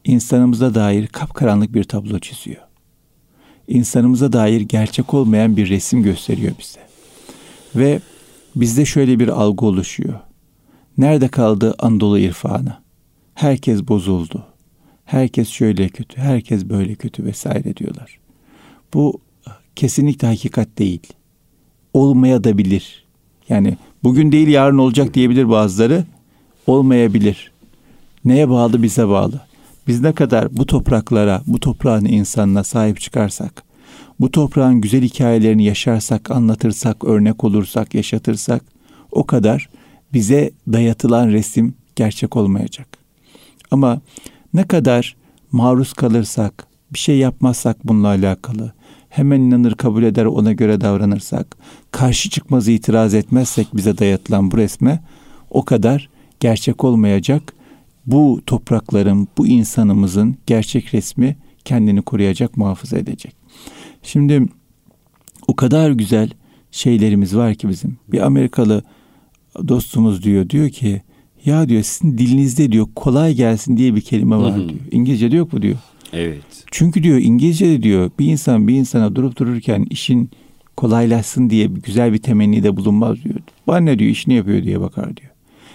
insanımıza 0.05 0.74
dair 0.74 1.07
kapkaranlık 1.07 1.74
bir 1.74 1.85
tablo 1.85 2.18
çiziyor. 2.18 2.62
İnsanımıza 3.68 4.33
dair 4.33 4.61
gerçek 4.61 5.14
olmayan 5.14 5.57
bir 5.57 5.68
resim 5.68 6.02
gösteriyor 6.02 6.52
bize. 6.59 6.81
Ve 7.76 8.00
bizde 8.57 8.85
şöyle 8.85 9.18
bir 9.18 9.29
algı 9.29 9.66
oluşuyor. 9.66 10.20
Nerede 10.98 11.29
kaldı 11.29 11.74
Anadolu 11.79 12.18
irfanı? 12.18 12.76
Herkes 13.35 13.88
bozuldu 13.88 14.55
herkes 15.06 15.48
şöyle 15.48 15.88
kötü, 15.88 16.20
herkes 16.20 16.64
böyle 16.64 16.94
kötü 16.94 17.24
vesaire 17.24 17.76
diyorlar. 17.76 18.18
Bu 18.94 19.20
kesinlikle 19.76 20.28
hakikat 20.28 20.68
değil. 20.78 21.06
Olmaya 21.94 22.44
da 22.44 22.58
bilir. 22.58 23.04
Yani 23.48 23.76
bugün 24.02 24.32
değil 24.32 24.48
yarın 24.48 24.78
olacak 24.78 25.14
diyebilir 25.14 25.48
bazıları. 25.48 26.04
Olmayabilir. 26.66 27.52
Neye 28.24 28.48
bağlı? 28.48 28.82
Bize 28.82 29.08
bağlı. 29.08 29.40
Biz 29.86 30.00
ne 30.00 30.12
kadar 30.12 30.56
bu 30.56 30.66
topraklara, 30.66 31.42
bu 31.46 31.60
toprağın 31.60 32.04
insanına 32.04 32.64
sahip 32.64 33.00
çıkarsak, 33.00 33.62
bu 34.20 34.30
toprağın 34.30 34.80
güzel 34.80 35.02
hikayelerini 35.02 35.64
yaşarsak, 35.64 36.30
anlatırsak, 36.30 37.04
örnek 37.04 37.44
olursak, 37.44 37.94
yaşatırsak 37.94 38.64
o 39.12 39.26
kadar 39.26 39.68
bize 40.12 40.50
dayatılan 40.72 41.28
resim 41.28 41.74
gerçek 41.96 42.36
olmayacak. 42.36 42.88
Ama 43.70 44.00
ne 44.56 44.62
kadar 44.62 45.16
maruz 45.52 45.92
kalırsak, 45.92 46.66
bir 46.92 46.98
şey 46.98 47.18
yapmazsak 47.18 47.88
bununla 47.88 48.08
alakalı, 48.08 48.72
hemen 49.08 49.40
inanır 49.40 49.74
kabul 49.74 50.02
eder 50.02 50.24
ona 50.24 50.52
göre 50.52 50.80
davranırsak, 50.80 51.56
karşı 51.90 52.30
çıkmaz 52.30 52.68
itiraz 52.68 53.14
etmezsek 53.14 53.76
bize 53.76 53.98
dayatılan 53.98 54.50
bu 54.50 54.56
resme 54.56 55.00
o 55.50 55.64
kadar 55.64 56.08
gerçek 56.40 56.84
olmayacak. 56.84 57.52
Bu 58.06 58.40
toprakların, 58.46 59.28
bu 59.38 59.46
insanımızın 59.46 60.36
gerçek 60.46 60.94
resmi 60.94 61.36
kendini 61.64 62.02
koruyacak, 62.02 62.56
muhafaza 62.56 62.98
edecek. 62.98 63.36
Şimdi 64.02 64.46
o 65.46 65.56
kadar 65.56 65.90
güzel 65.90 66.30
şeylerimiz 66.70 67.36
var 67.36 67.54
ki 67.54 67.68
bizim. 67.68 67.98
Bir 68.08 68.20
Amerikalı 68.20 68.82
dostumuz 69.68 70.22
diyor, 70.22 70.48
diyor 70.48 70.70
ki 70.70 71.02
ya 71.46 71.68
diyor 71.68 71.82
sizin 71.82 72.18
dilinizde 72.18 72.72
diyor 72.72 72.87
kolay 72.96 73.35
gelsin 73.35 73.76
diye 73.76 73.94
bir 73.94 74.00
kelime 74.00 74.37
var 74.37 74.52
Hı-hı. 74.52 74.68
diyor. 74.68 74.80
İngilizce'de 74.90 75.37
yok 75.37 75.52
mu 75.52 75.62
diyor. 75.62 75.76
Evet. 76.12 76.64
Çünkü 76.70 77.02
diyor 77.02 77.18
İngilizce'de 77.18 77.82
diyor 77.82 78.11
bir 78.18 78.26
insan 78.26 78.68
bir 78.68 78.74
insana 78.74 79.16
durup 79.16 79.37
dururken 79.37 79.87
işin 79.90 80.30
kolaylaşsın 80.76 81.50
diye 81.50 81.66
güzel 81.66 82.12
bir 82.12 82.18
temenni 82.18 82.62
de 82.62 82.76
bulunmaz 82.76 83.24
diyor. 83.24 83.37
Bana 83.66 83.80
ne 83.80 83.98
diyor 83.98 84.11
işini 84.11 84.35
yapıyor 84.35 84.62
diye 84.62 84.80
bakar 84.80 85.16
diyor. 85.16 85.30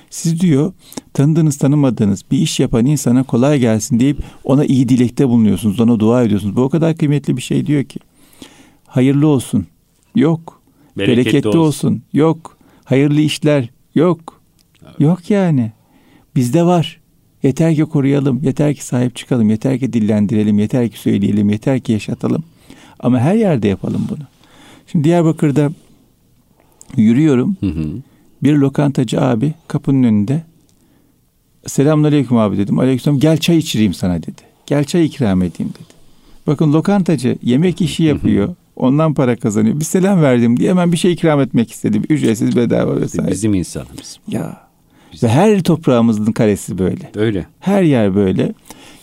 Siz 0.10 0.40
diyor 0.42 0.74
tanıdığınız 1.14 1.58
tanımadığınız 1.58 2.24
bir 2.32 2.38
iş 2.38 2.60
yapan 2.60 2.86
insana 2.86 3.24
kolay 3.24 3.60
gelsin 3.60 4.00
deyip 4.00 4.18
ona 4.44 4.66
iyi 4.66 4.90
dilekte 4.90 5.28
bulunuyorsunuz. 5.28 5.80
Ona 5.80 6.00
dua 6.00 6.24
ediyorsunuz. 6.24 6.56
Bu 6.56 6.62
o 6.62 6.70
kadar 6.70 6.98
kıymetli 6.98 7.38
bir 7.38 7.42
şey 7.42 7.68
diyor 7.68 7.84
ki. 7.84 8.00
Hayırlı 8.88 9.28
olsun. 9.28 9.66
Yok. 10.16 10.62
Bereketli, 10.98 11.26
Bereketli, 11.26 11.48
olsun. 11.50 11.60
olsun. 11.60 12.02
Yok. 12.14 12.58
Hayırlı 12.84 13.22
işler. 13.22 13.70
Yok. 13.96 14.41
Yok 15.00 15.30
yani. 15.30 15.72
Bizde 16.36 16.64
var. 16.64 17.02
Yeter 17.44 17.76
ki 17.76 17.82
koruyalım, 17.82 18.44
yeter 18.44 18.76
ki 18.76 18.86
sahip 18.86 19.16
çıkalım, 19.16 19.50
yeter 19.50 19.80
ki 19.80 19.94
dillendirelim, 19.94 20.60
yeter 20.60 20.90
ki 20.90 21.00
söyleyelim, 21.00 21.50
yeter 21.50 21.80
ki 21.80 21.92
yaşatalım. 21.92 22.44
Ama 23.00 23.20
her 23.20 23.36
yerde 23.36 23.68
yapalım 23.68 24.08
bunu. 24.10 24.24
Şimdi 24.88 25.04
Diyarbakır'da 25.04 25.72
yürüyorum. 26.98 27.56
Hı 27.60 27.66
hı. 27.66 27.88
Bir 28.44 28.54
lokantacı 28.54 29.22
abi 29.22 29.54
kapının 29.68 30.04
önünde. 30.04 30.44
Selamünaleyküm 31.68 32.38
abi 32.38 32.58
dedim. 32.58 32.80
Aleykümselam 32.80 33.20
gel 33.20 33.38
çay 33.38 33.58
içireyim 33.58 33.94
sana 33.94 34.24
dedi. 34.24 34.42
Gel 34.66 34.84
çay 34.84 35.06
ikram 35.06 35.42
edeyim 35.42 35.74
dedi. 35.74 35.94
Bakın 36.48 36.74
lokantacı 36.74 37.38
yemek 37.44 37.82
işi 37.82 38.04
yapıyor. 38.04 38.56
Ondan 38.76 39.14
para 39.14 39.36
kazanıyor. 39.36 39.80
Bir 39.80 39.86
selam 39.86 40.22
verdim 40.22 40.60
diye 40.60 40.70
hemen 40.70 40.92
bir 40.92 40.98
şey 40.98 41.14
ikram 41.14 41.42
etmek 41.42 41.72
istedim. 41.72 42.04
Ücretsiz 42.10 42.56
bedava 42.56 43.02
vesaire. 43.02 43.32
Bizim 43.32 43.54
insanımız. 43.54 44.20
Ya. 44.28 44.71
Ve 45.24 45.28
her 45.28 45.64
toprağımızın 45.64 46.32
karesi 46.32 46.78
böyle. 46.78 47.12
Öyle. 47.16 47.46
Her 47.60 47.84
yer 47.84 48.16
böyle. 48.16 48.54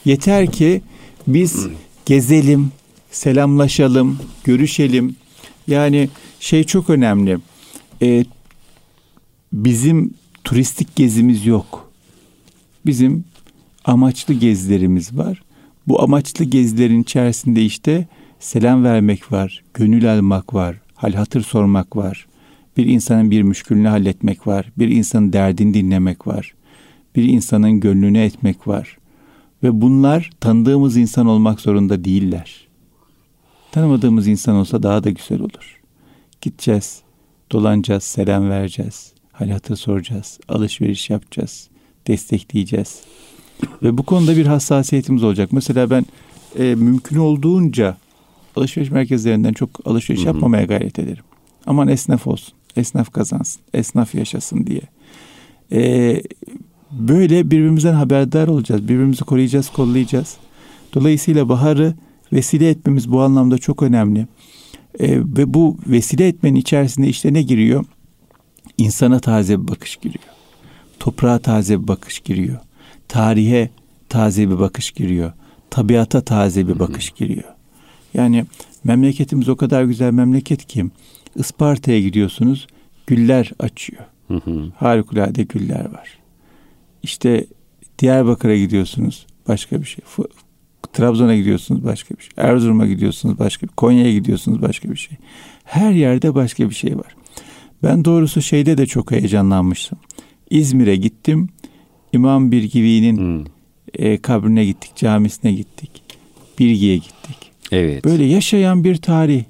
Yeter 0.04 0.52
ki 0.52 0.82
biz 1.26 1.66
gezelim, 2.06 2.72
selamlaşalım, 3.10 4.18
görüşelim. 4.44 5.16
Yani 5.66 6.08
şey 6.40 6.64
çok 6.64 6.90
önemli. 6.90 7.38
Ee, 8.02 8.24
bizim 9.52 10.14
turistik 10.44 10.96
gezimiz 10.96 11.46
yok. 11.46 11.90
Bizim 12.86 13.24
amaçlı 13.84 14.34
gezilerimiz 14.34 15.16
var. 15.16 15.42
Bu 15.86 16.02
amaçlı 16.02 16.44
gezilerin 16.44 17.02
içerisinde 17.02 17.64
işte 17.64 18.06
selam 18.40 18.84
vermek 18.84 19.32
var, 19.32 19.64
gönül 19.74 20.12
almak 20.12 20.54
var, 20.54 20.76
hal 20.94 21.12
hatır 21.12 21.42
sormak 21.42 21.96
var. 21.96 22.26
Bir 22.78 22.86
insanın 22.86 23.30
bir 23.30 23.42
müşkülünü 23.42 23.88
halletmek 23.88 24.46
var, 24.46 24.72
bir 24.78 24.88
insanın 24.88 25.32
derdini 25.32 25.74
dinlemek 25.74 26.26
var, 26.26 26.54
bir 27.16 27.24
insanın 27.24 27.80
gönlünü 27.80 28.18
etmek 28.18 28.68
var. 28.68 28.98
Ve 29.62 29.80
bunlar 29.80 30.30
tanıdığımız 30.40 30.96
insan 30.96 31.26
olmak 31.26 31.60
zorunda 31.60 32.04
değiller. 32.04 32.68
Tanımadığımız 33.72 34.26
insan 34.26 34.56
olsa 34.56 34.82
daha 34.82 35.04
da 35.04 35.10
güzel 35.10 35.40
olur. 35.40 35.80
Gideceğiz, 36.40 37.02
dolanacağız, 37.52 38.02
selam 38.04 38.50
vereceğiz, 38.50 39.12
hal 39.32 39.48
hatır 39.50 39.76
soracağız, 39.76 40.40
alışveriş 40.48 41.10
yapacağız, 41.10 41.68
destekleyeceğiz. 42.06 43.00
Ve 43.82 43.98
bu 43.98 44.02
konuda 44.02 44.36
bir 44.36 44.46
hassasiyetimiz 44.46 45.22
olacak. 45.24 45.52
Mesela 45.52 45.90
ben 45.90 46.06
e, 46.58 46.74
mümkün 46.74 47.16
olduğunca 47.16 47.96
alışveriş 48.56 48.90
merkezlerinden 48.90 49.52
çok 49.52 49.70
alışveriş 49.84 50.20
Hı 50.20 50.24
hı. 50.24 50.28
yapmamaya 50.28 50.64
gayret 50.64 50.98
ederim. 50.98 51.24
Aman 51.66 51.88
esnaf 51.88 52.26
olsun, 52.26 52.54
esnaf 52.76 53.12
kazansın, 53.12 53.62
esnaf 53.74 54.14
yaşasın 54.14 54.66
diye. 54.66 54.80
E, 55.72 56.22
böyle 56.90 57.50
birbirimizden 57.50 57.94
haberdar 57.94 58.48
olacağız, 58.48 58.82
birbirimizi 58.82 59.24
koruyacağız, 59.24 59.70
kollayacağız. 59.70 60.36
Dolayısıyla 60.94 61.48
baharı 61.48 61.94
vesile 62.32 62.68
etmemiz 62.68 63.12
bu 63.12 63.22
anlamda 63.22 63.58
çok 63.58 63.82
önemli. 63.82 64.26
E, 65.00 65.18
ve 65.18 65.54
bu 65.54 65.78
vesile 65.86 66.28
etmenin 66.28 66.58
içerisinde 66.60 67.08
işte 67.08 67.32
ne 67.32 67.42
giriyor? 67.42 67.84
İnsana 68.78 69.20
taze 69.20 69.62
bir 69.62 69.68
bakış 69.68 69.96
giriyor. 69.96 70.24
Toprağa 70.98 71.38
taze 71.38 71.82
bir 71.82 71.88
bakış 71.88 72.20
giriyor. 72.20 72.58
Tarihe 73.08 73.70
taze 74.08 74.50
bir 74.50 74.58
bakış 74.58 74.90
giriyor. 74.90 75.32
Tabiata 75.70 76.20
taze 76.20 76.68
bir 76.68 76.78
bakış 76.78 77.10
giriyor. 77.10 77.57
Yani 78.18 78.44
memleketimiz 78.84 79.48
o 79.48 79.56
kadar 79.56 79.84
güzel 79.84 80.12
memleket 80.12 80.66
ki 80.66 80.84
Isparta'ya 81.36 82.00
gidiyorsunuz 82.00 82.66
güller 83.06 83.52
açıyor. 83.58 84.02
Hı 84.28 84.34
hı. 84.34 84.72
Harikulade 84.76 85.42
güller 85.42 85.92
var. 85.92 86.18
İşte 87.02 87.46
Diyarbakır'a 87.98 88.56
gidiyorsunuz 88.56 89.26
başka 89.48 89.80
bir 89.80 89.86
şey. 89.86 90.04
Trabzon'a 90.92 91.36
gidiyorsunuz 91.36 91.84
başka 91.84 92.14
bir 92.14 92.22
şey. 92.22 92.30
Erzurum'a 92.36 92.86
gidiyorsunuz 92.86 93.38
başka 93.38 93.66
bir 93.66 93.72
Konya'ya 93.72 94.12
gidiyorsunuz 94.12 94.62
başka 94.62 94.90
bir 94.90 94.96
şey. 94.96 95.18
Her 95.64 95.92
yerde 95.92 96.34
başka 96.34 96.70
bir 96.70 96.74
şey 96.74 96.96
var. 96.96 97.16
Ben 97.82 98.04
doğrusu 98.04 98.42
şeyde 98.42 98.78
de 98.78 98.86
çok 98.86 99.10
heyecanlanmıştım. 99.10 99.98
İzmir'e 100.50 100.96
gittim. 100.96 101.48
İmam 102.12 102.52
Birgivi'nin 102.52 103.16
Hı. 103.16 103.44
e, 103.94 104.18
kabrine 104.18 104.64
gittik, 104.64 104.96
camisine 104.96 105.52
gittik. 105.52 106.02
Birgi'ye 106.58 106.96
gittik. 106.96 107.47
Evet. 107.72 108.04
Böyle 108.04 108.24
yaşayan 108.24 108.84
bir 108.84 108.96
tarih. 108.96 109.44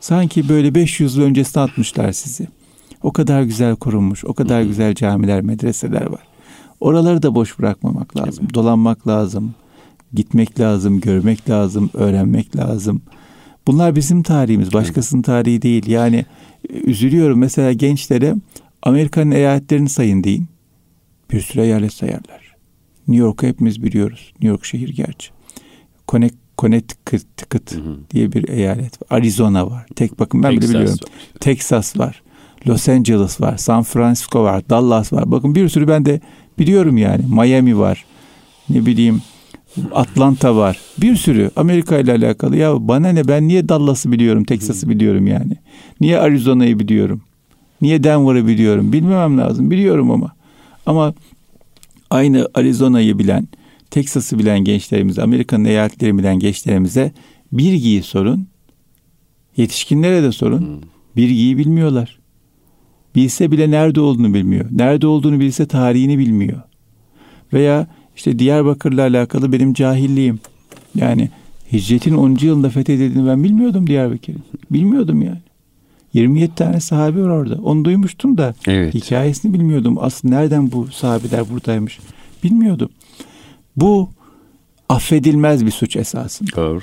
Sanki 0.00 0.48
böyle 0.48 0.74
500 0.74 1.16
yıl 1.16 1.24
öncesine 1.24 1.62
atmışlar 1.62 2.12
sizi. 2.12 2.48
O 3.02 3.12
kadar 3.12 3.42
güzel 3.42 3.76
korunmuş, 3.76 4.24
o 4.24 4.34
kadar 4.34 4.62
güzel 4.62 4.94
camiler, 4.94 5.40
medreseler 5.40 6.06
var. 6.06 6.22
Oraları 6.80 7.22
da 7.22 7.34
boş 7.34 7.58
bırakmamak 7.58 8.16
lazım. 8.16 8.48
Dolanmak 8.54 9.08
lazım, 9.08 9.54
gitmek 10.14 10.60
lazım, 10.60 11.00
görmek 11.00 11.50
lazım, 11.50 11.90
öğrenmek 11.94 12.56
lazım. 12.56 13.02
Bunlar 13.66 13.96
bizim 13.96 14.22
tarihimiz, 14.22 14.72
başkasının 14.72 15.22
tarihi 15.22 15.62
değil. 15.62 15.86
Yani 15.86 16.24
e, 16.70 16.72
üzülüyorum 16.72 17.38
mesela 17.38 17.72
gençlere 17.72 18.34
Amerika'nın 18.82 19.30
eyaletlerini 19.30 19.88
sayın 19.88 20.24
deyin. 20.24 20.46
Bir 21.32 21.40
sürü 21.40 21.62
eyalet 21.62 21.92
sayarlar. 21.92 22.56
New 23.08 23.24
York'u 23.24 23.46
hepimiz 23.46 23.82
biliyoruz. 23.82 24.32
New 24.32 24.48
York 24.48 24.64
şehir 24.64 24.88
gerçi. 24.88 25.30
Connect, 26.08 26.34
Connecticut 26.60 27.72
Hı 27.72 27.76
hı. 27.76 27.96
diye 28.10 28.32
bir 28.32 28.48
eyalet 28.48 29.02
var. 29.02 29.18
Arizona 29.18 29.70
var. 29.70 29.86
Tek 29.96 30.18
bakın 30.18 30.42
ben 30.42 30.50
bile 30.50 30.60
Texas 30.60 30.74
biliyorum. 30.74 30.98
var. 31.02 31.40
Texas 31.40 31.98
var. 31.98 32.22
Los 32.66 32.88
Angeles 32.88 33.40
var. 33.40 33.56
San 33.56 33.82
Francisco 33.82 34.42
var. 34.44 34.62
Dallas 34.70 35.12
var. 35.12 35.30
Bakın 35.30 35.54
bir 35.54 35.68
sürü 35.68 35.88
ben 35.88 36.06
de 36.06 36.20
biliyorum 36.58 36.96
yani. 36.96 37.24
Miami 37.28 37.78
var. 37.78 38.04
Ne 38.68 38.86
bileyim 38.86 39.22
Atlanta 39.94 40.56
var. 40.56 40.78
Bir 40.98 41.16
sürü 41.16 41.50
Amerika 41.56 41.98
ile 41.98 42.12
alakalı. 42.12 42.56
Ya 42.56 42.88
bana 42.88 43.08
ne 43.08 43.28
ben 43.28 43.48
niye 43.48 43.68
Dallas'ı 43.68 44.12
biliyorum, 44.12 44.44
Texas'ı 44.44 44.88
biliyorum 44.88 45.26
yani. 45.26 45.52
Niye 46.00 46.18
Arizona'yı 46.18 46.78
biliyorum? 46.78 47.22
Niye 47.82 48.04
Denver'ı 48.04 48.46
biliyorum? 48.46 48.92
Bilmemem 48.92 49.38
lazım. 49.38 49.70
Biliyorum 49.70 50.10
ama. 50.10 50.32
Ama 50.86 51.14
aynı 52.10 52.48
Arizona'yı 52.54 53.18
bilen, 53.18 53.48
Texas'ı 53.90 54.38
bilen 54.38 54.58
gençlerimize, 54.58 55.22
Amerika'nın 55.22 55.64
eyaletlerini 55.64 56.18
bilen 56.18 56.38
gençlerimize 56.38 57.12
bilgiyi 57.52 58.02
sorun. 58.02 58.46
Yetişkinlere 59.56 60.22
de 60.22 60.32
sorun. 60.32 60.62
Hı. 60.62 60.78
Bilgiyi 61.16 61.58
bilmiyorlar. 61.58 62.18
Bilse 63.14 63.50
bile 63.50 63.70
nerede 63.70 64.00
olduğunu 64.00 64.34
bilmiyor. 64.34 64.64
Nerede 64.70 65.06
olduğunu 65.06 65.40
bilse 65.40 65.66
tarihini 65.66 66.18
bilmiyor. 66.18 66.60
Veya 67.52 67.86
işte 68.16 68.38
Diyarbakır'la 68.38 69.02
alakalı 69.02 69.52
benim 69.52 69.74
cahilliğim. 69.74 70.40
Yani 70.94 71.28
hicretin 71.72 72.14
10. 72.14 72.36
yılında 72.40 72.70
fethedildiğini 72.70 73.28
ben 73.28 73.44
bilmiyordum 73.44 73.86
Diyarbakır'ın. 73.86 74.42
Bilmiyordum 74.70 75.22
yani. 75.22 75.38
27 76.14 76.54
tane 76.54 76.80
sahabe 76.80 77.22
var 77.22 77.28
orada. 77.28 77.54
Onu 77.62 77.84
duymuştum 77.84 78.38
da 78.38 78.54
Evet. 78.66 78.94
hikayesini 78.94 79.54
bilmiyordum. 79.54 79.96
Aslında 80.00 80.36
nereden 80.36 80.72
bu 80.72 80.86
sahabeler 80.86 81.50
buradaymış 81.50 81.98
bilmiyordum. 82.44 82.90
Bu 83.76 84.10
affedilmez 84.88 85.66
bir 85.66 85.70
suç 85.70 85.96
esasında 85.96 86.56
Doğru. 86.56 86.80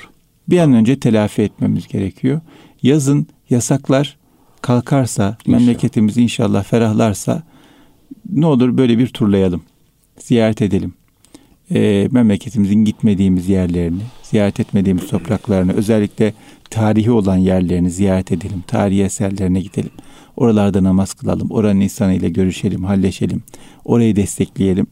bir 0.49 0.59
an 0.59 0.73
önce 0.73 0.99
telafi 0.99 1.41
etmemiz 1.41 1.87
gerekiyor. 1.87 2.41
Yazın 2.83 3.27
yasaklar 3.49 4.17
kalkarsa, 4.61 5.37
memleketimiz 5.47 6.17
inşallah 6.17 6.63
ferahlarsa 6.63 7.43
ne 8.29 8.45
olur 8.45 8.77
böyle 8.77 8.97
bir 8.97 9.07
turlayalım. 9.07 9.61
Ziyaret 10.19 10.61
edelim. 10.61 10.93
Ee, 11.71 12.07
memleketimizin 12.11 12.85
gitmediğimiz 12.85 13.49
yerlerini, 13.49 14.01
ziyaret 14.23 14.59
etmediğimiz 14.59 15.07
topraklarını, 15.07 15.73
özellikle 15.73 16.33
tarihi 16.69 17.11
olan 17.11 17.37
yerlerini 17.37 17.91
ziyaret 17.91 18.31
edelim. 18.31 18.63
Tarihi 18.67 19.03
eserlerine 19.03 19.61
gidelim. 19.61 19.91
Oralarda 20.37 20.83
namaz 20.83 21.13
kılalım. 21.13 21.51
Oranın 21.51 21.79
insanıyla 21.79 22.29
görüşelim, 22.29 22.83
halleşelim. 22.83 23.43
Orayı 23.85 24.15
destekleyelim. 24.15 24.87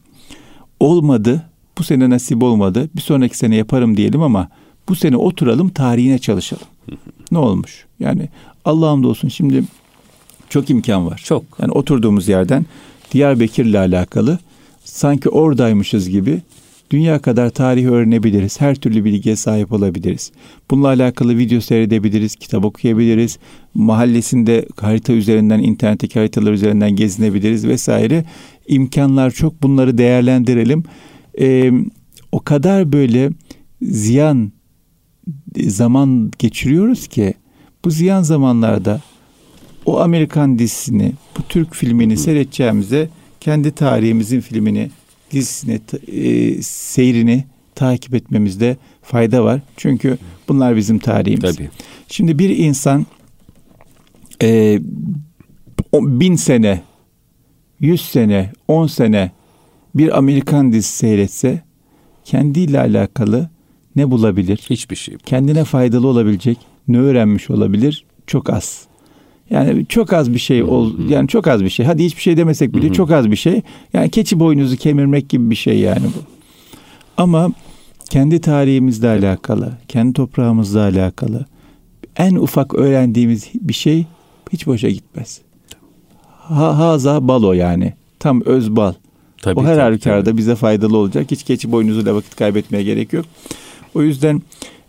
Olmadı, 0.80 1.50
bu 1.78 1.84
sene 1.84 2.10
nasip 2.10 2.42
olmadı. 2.42 2.88
Bir 2.96 3.00
sonraki 3.00 3.38
sene 3.38 3.56
yaparım 3.56 3.96
diyelim 3.96 4.22
ama 4.22 4.48
bu 4.88 4.94
sene 4.94 5.16
oturalım 5.16 5.68
tarihine 5.68 6.18
çalışalım. 6.18 6.66
Ne 7.30 7.38
olmuş? 7.38 7.86
Yani 8.00 8.28
Allah'ım 8.64 9.02
da 9.02 9.08
olsun 9.08 9.28
şimdi 9.28 9.64
çok 10.48 10.70
imkan 10.70 11.06
var. 11.06 11.22
Çok. 11.24 11.44
Yani 11.60 11.72
oturduğumuz 11.72 12.28
yerden 12.28 12.66
Diyarbakır'la 13.12 13.78
alakalı 13.78 14.38
sanki 14.84 15.28
oradaymışız 15.28 16.08
gibi 16.08 16.40
Dünya 16.90 17.18
kadar 17.18 17.50
tarih 17.50 17.86
öğrenebiliriz. 17.86 18.60
Her 18.60 18.74
türlü 18.74 19.04
bilgiye 19.04 19.36
sahip 19.36 19.72
olabiliriz. 19.72 20.32
Bununla 20.70 20.88
alakalı 20.88 21.38
video 21.38 21.60
seyredebiliriz, 21.60 22.36
kitap 22.36 22.64
okuyabiliriz. 22.64 23.38
Mahallesinde 23.74 24.66
harita 24.80 25.12
üzerinden, 25.12 25.58
internetteki 25.58 26.18
haritalar 26.18 26.52
üzerinden 26.52 26.96
gezinebiliriz 26.96 27.66
vesaire. 27.66 28.24
İmkanlar 28.68 29.30
çok. 29.30 29.62
Bunları 29.62 29.98
değerlendirelim. 29.98 30.84
Ee, 31.40 31.72
o 32.32 32.40
kadar 32.40 32.92
böyle 32.92 33.30
ziyan 33.82 34.52
zaman 35.66 36.30
geçiriyoruz 36.38 37.06
ki 37.06 37.34
bu 37.84 37.90
ziyan 37.90 38.22
zamanlarda 38.22 39.00
o 39.86 40.00
Amerikan 40.00 40.58
dizisini, 40.58 41.12
bu 41.38 41.42
Türk 41.48 41.74
filmini 41.74 42.16
seyredeceğimize 42.16 43.08
kendi 43.40 43.72
tarihimizin 43.72 44.40
filmini, 44.40 44.90
dizisini, 45.30 45.80
e, 46.08 46.62
seyrini 46.62 47.44
takip 47.74 48.14
etmemizde 48.14 48.76
fayda 49.02 49.44
var. 49.44 49.60
Çünkü 49.76 50.18
bunlar 50.48 50.76
bizim 50.76 50.98
tarihimiz. 50.98 51.56
Tabii. 51.56 51.68
Şimdi 52.08 52.38
bir 52.38 52.58
insan 52.58 53.06
e, 54.42 54.80
bin 55.94 56.36
sene, 56.36 56.82
yüz 57.80 58.00
sene, 58.00 58.52
on 58.68 58.86
sene 58.86 59.30
bir 59.98 60.18
Amerikan 60.18 60.72
dizisi 60.72 60.96
seyretse 60.96 61.62
kendiyle 62.24 62.80
alakalı 62.80 63.50
ne 63.96 64.10
bulabilir? 64.10 64.66
Hiçbir 64.70 64.96
şey. 64.96 65.16
Kendine 65.26 65.64
faydalı 65.64 66.06
olabilecek 66.06 66.58
ne 66.88 66.98
öğrenmiş 66.98 67.50
olabilir? 67.50 68.04
Çok 68.26 68.50
az. 68.50 68.86
Yani 69.50 69.86
çok 69.86 70.12
az 70.12 70.34
bir 70.34 70.38
şey 70.38 70.62
ol 70.62 70.92
yani 71.08 71.28
çok 71.28 71.46
az 71.46 71.64
bir 71.64 71.68
şey. 71.68 71.86
Hadi 71.86 72.04
hiçbir 72.04 72.22
şey 72.22 72.36
demesek 72.36 72.74
bile 72.74 72.92
çok 72.92 73.10
az 73.10 73.30
bir 73.30 73.36
şey. 73.36 73.62
Yani 73.92 74.10
keçi 74.10 74.40
boynuzu 74.40 74.76
kemirmek 74.76 75.28
gibi 75.28 75.50
bir 75.50 75.56
şey 75.56 75.78
yani 75.78 76.02
bu. 76.06 76.20
Ama 77.16 77.52
kendi 78.10 78.40
tarihimizle 78.40 79.08
alakalı, 79.08 79.72
kendi 79.88 80.12
toprağımızla 80.12 80.80
alakalı 80.80 81.46
en 82.16 82.34
ufak 82.34 82.74
öğrendiğimiz 82.74 83.48
bir 83.54 83.72
şey 83.72 84.06
hiç 84.52 84.66
boşa 84.66 84.88
gitmez. 84.88 85.40
Ha, 86.26 86.78
haza 86.78 87.28
balo 87.28 87.52
yani. 87.52 87.94
Tam 88.18 88.42
öz 88.44 88.76
bal. 88.76 88.92
Tabii, 89.42 89.60
o 89.60 89.62
her 89.62 89.68
tabii, 89.68 89.80
halükarda 89.80 90.24
tabii. 90.24 90.36
bize 90.36 90.54
faydalı 90.54 90.96
olacak. 90.96 91.30
Hiç 91.30 91.42
keçi 91.42 91.72
boynuzuyla 91.72 92.14
vakit 92.14 92.36
kaybetmeye 92.36 92.84
gerek 92.84 93.12
yok. 93.12 93.26
O 93.94 94.02
yüzden 94.02 94.42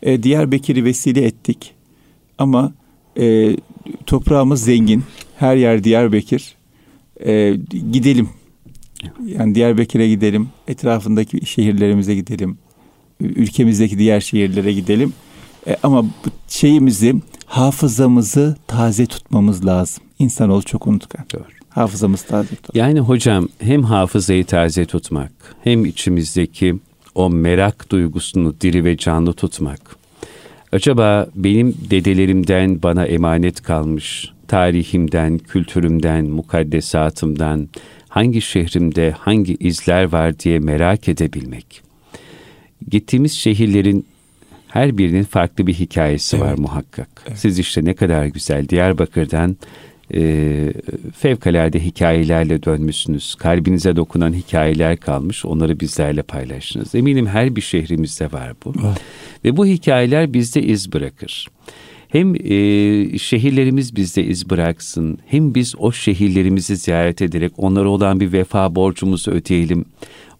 e, 0.03 0.23
Diyarbakır'ı 0.23 0.85
vesile 0.85 1.25
ettik. 1.25 1.73
Ama 2.37 2.73
e, 3.19 3.55
toprağımız 4.05 4.63
zengin. 4.63 5.03
Her 5.37 5.55
yer 5.55 5.83
Diyarbakır. 5.83 6.55
E, 7.25 7.55
gidelim. 7.91 8.29
Yani 9.25 9.55
Diyarbakır'a 9.55 10.07
gidelim. 10.07 10.49
Etrafındaki 10.67 11.45
şehirlerimize 11.45 12.15
gidelim. 12.15 12.57
Ülkemizdeki 13.19 13.97
diğer 13.97 14.19
şehirlere 14.19 14.73
gidelim. 14.73 15.13
E, 15.67 15.77
ama 15.83 16.05
şeyimizi, 16.47 17.15
hafızamızı 17.45 18.55
taze 18.67 19.05
tutmamız 19.05 19.65
lazım. 19.65 20.03
İnsanoğlu 20.19 20.63
çok 20.63 20.87
unutkan. 20.87 21.25
Doğru. 21.33 21.56
Hafızamızı 21.77 22.27
taze 22.27 22.55
tutalım. 22.55 22.87
Yani 22.87 22.99
hocam 22.99 23.47
hem 23.59 23.83
hafızayı 23.83 24.45
taze 24.45 24.85
tutmak 24.85 25.31
hem 25.63 25.85
içimizdeki 25.85 26.75
o 27.15 27.29
merak 27.29 27.91
duygusunu 27.91 28.55
diri 28.61 28.83
ve 28.85 28.97
canlı 28.97 29.33
tutmak. 29.33 29.79
Acaba 30.71 31.27
benim 31.35 31.75
dedelerimden 31.89 32.83
bana 32.83 33.05
emanet 33.05 33.61
kalmış 33.63 34.31
tarihimden, 34.47 35.37
kültürümden, 35.37 36.25
mukaddesatımdan 36.25 37.69
hangi 38.09 38.41
şehrimde 38.41 39.11
hangi 39.11 39.55
izler 39.55 40.03
var 40.03 40.39
diye 40.39 40.59
merak 40.59 41.09
edebilmek. 41.09 41.81
Gittiğimiz 42.89 43.31
şehirlerin 43.31 44.05
her 44.67 44.97
birinin 44.97 45.23
farklı 45.23 45.67
bir 45.67 45.73
hikayesi 45.73 46.39
var 46.39 46.49
Evet. 46.49 46.59
muhakkak. 46.59 47.23
Siz 47.35 47.59
işte 47.59 47.85
ne 47.85 47.93
kadar 47.93 48.25
güzel 48.25 48.69
Diyarbakır'dan 48.69 49.57
e, 50.13 50.73
fevkalade 51.15 51.79
hikayelerle 51.79 52.63
dönmüşsünüz. 52.63 53.35
Kalbinize 53.35 53.95
dokunan 53.95 54.33
hikayeler 54.33 54.97
kalmış. 54.97 55.45
Onları 55.45 55.79
bizlerle 55.79 56.21
paylaştınız. 56.23 56.95
Eminim 56.95 57.27
her 57.27 57.55
bir 57.55 57.61
şehrimizde 57.61 58.31
var 58.31 58.53
bu. 58.65 58.73
Ve 59.45 59.57
bu 59.57 59.65
hikayeler 59.65 60.33
bizde 60.33 60.63
iz 60.63 60.93
bırakır. 60.93 61.47
Hem 62.07 62.35
e, 62.35 63.17
şehirlerimiz 63.17 63.95
bizde 63.95 64.23
iz 64.23 64.49
bıraksın, 64.49 65.17
hem 65.25 65.55
biz 65.55 65.75
o 65.77 65.91
şehirlerimizi 65.91 66.77
ziyaret 66.77 67.21
ederek 67.21 67.51
onlara 67.57 67.89
olan 67.89 68.19
bir 68.19 68.31
vefa 68.31 68.75
borcumuzu 68.75 69.31
ödeyelim. 69.31 69.85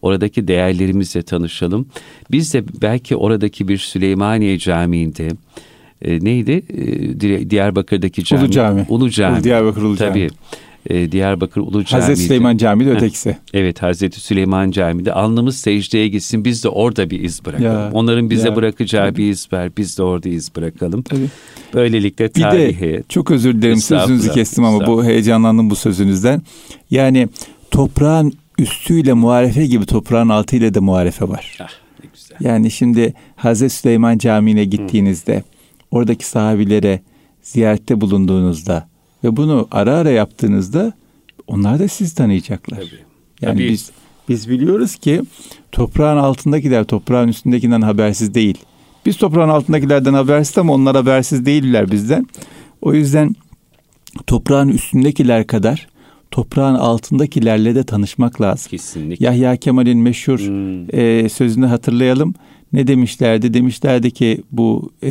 Oradaki 0.01 0.47
değerlerimizle 0.47 1.21
tanışalım. 1.21 1.87
Biz 2.31 2.53
de 2.53 2.63
belki 2.81 3.15
oradaki 3.15 3.67
bir 3.67 3.77
Süleymaniye 3.77 4.57
Camii'nde 4.57 5.29
e, 6.01 6.25
neydi? 6.25 6.63
E, 6.69 7.19
Di- 7.19 7.49
Diyarbakır'daki 7.49 8.23
cami. 8.23 8.43
Ulu 8.43 8.51
Cami. 8.51 8.85
Ulu 8.89 9.09
Cami. 9.09 9.43
Diyarbakır 9.43 9.81
Ulu 9.81 9.97
Cami. 9.97 10.09
Tabii. 10.11 10.29
E, 10.89 11.11
Diyarbakır 11.11 11.61
Ulu 11.61 11.83
Cami. 11.85 12.01
Hazreti 12.01 12.21
Süleyman 12.21 12.57
Camii 12.57 12.85
de 12.85 12.91
ötekisi. 12.91 13.37
Evet 13.53 13.81
Hazreti 13.81 14.19
Süleyman 14.19 14.71
Camii'de 14.71 15.13
alnımız 15.13 15.57
secdeye 15.57 16.07
gitsin 16.07 16.45
biz 16.45 16.63
de 16.63 16.69
orada 16.69 17.09
bir 17.09 17.19
iz 17.23 17.45
bırakalım. 17.45 17.71
Ya, 17.71 17.89
Onların 17.93 18.29
bize 18.29 18.47
ya. 18.49 18.55
bırakacağı 18.55 19.15
bir 19.15 19.29
iz 19.29 19.53
var 19.53 19.69
biz 19.77 19.97
de 19.97 20.03
orada 20.03 20.29
iz 20.29 20.55
bırakalım. 20.55 21.01
Tabii. 21.01 21.27
Böylelikle 21.73 22.25
Bir 22.35 22.41
tarihe 22.41 22.93
de 22.93 23.03
çok 23.09 23.31
özür 23.31 23.53
dilerim 23.61 23.77
sözünüzü 23.77 24.31
kestim 24.31 24.63
ama 24.63 24.87
bu 24.87 25.03
heyecanlandım 25.05 25.69
bu 25.69 25.75
sözünüzden. 25.75 26.41
Yani 26.91 27.27
toprağın 27.71 28.33
üstüyle 28.59 29.13
muharefe 29.13 29.65
gibi 29.65 29.85
toprağın 29.85 30.29
altıyla 30.29 30.73
da 30.73 30.81
muharefe 30.81 31.29
var. 31.29 31.57
Ah, 31.61 31.69
ne 32.03 32.09
güzel. 32.13 32.37
Yani 32.51 32.71
şimdi 32.71 33.13
Hazreti 33.35 33.75
Süleyman 33.75 34.17
Camii'ne 34.17 34.65
gittiğinizde 34.65 35.43
oradaki 35.91 36.25
sahabilere 36.27 37.01
ziyarette 37.41 38.01
bulunduğunuzda 38.01 38.87
ve 39.23 39.35
bunu 39.37 39.67
ara 39.71 39.95
ara 39.95 40.09
yaptığınızda 40.09 40.93
onlar 41.47 41.79
da 41.79 41.87
sizi 41.87 42.15
tanıyacaklar. 42.15 42.77
Tabii. 42.77 42.89
Yani 43.41 43.53
Tabii. 43.57 43.69
biz 43.69 43.91
biz 44.29 44.49
biliyoruz 44.49 44.95
ki 44.95 45.21
toprağın 45.71 46.17
altındakiler 46.17 46.83
toprağın 46.83 47.27
üstündekinden 47.27 47.81
habersiz 47.81 48.33
değil. 48.33 48.57
Biz 49.05 49.17
toprağın 49.17 49.49
altındakilerden 49.49 50.13
habersiz 50.13 50.57
ama 50.57 50.73
onlar 50.73 50.95
habersiz 50.95 51.45
değiller 51.45 51.91
bizden. 51.91 52.27
O 52.81 52.93
yüzden 52.93 53.35
toprağın 54.27 54.69
üstündekiler 54.69 55.47
kadar 55.47 55.87
toprağın 56.31 56.75
altındakilerle 56.75 57.75
de 57.75 57.83
tanışmak 57.83 58.41
lazım. 58.41 58.69
Kesinlikle. 58.69 59.25
Yahya 59.25 59.55
Kemal'in 59.55 59.99
meşhur 59.99 60.39
Hmm. 60.39 60.99
e, 60.99 61.29
sözünü 61.29 61.65
hatırlayalım. 61.65 62.33
Ne 62.73 62.87
demişlerdi? 62.87 63.53
Demişlerdi 63.53 64.11
ki 64.11 64.41
bu 64.51 64.91
e, 65.03 65.09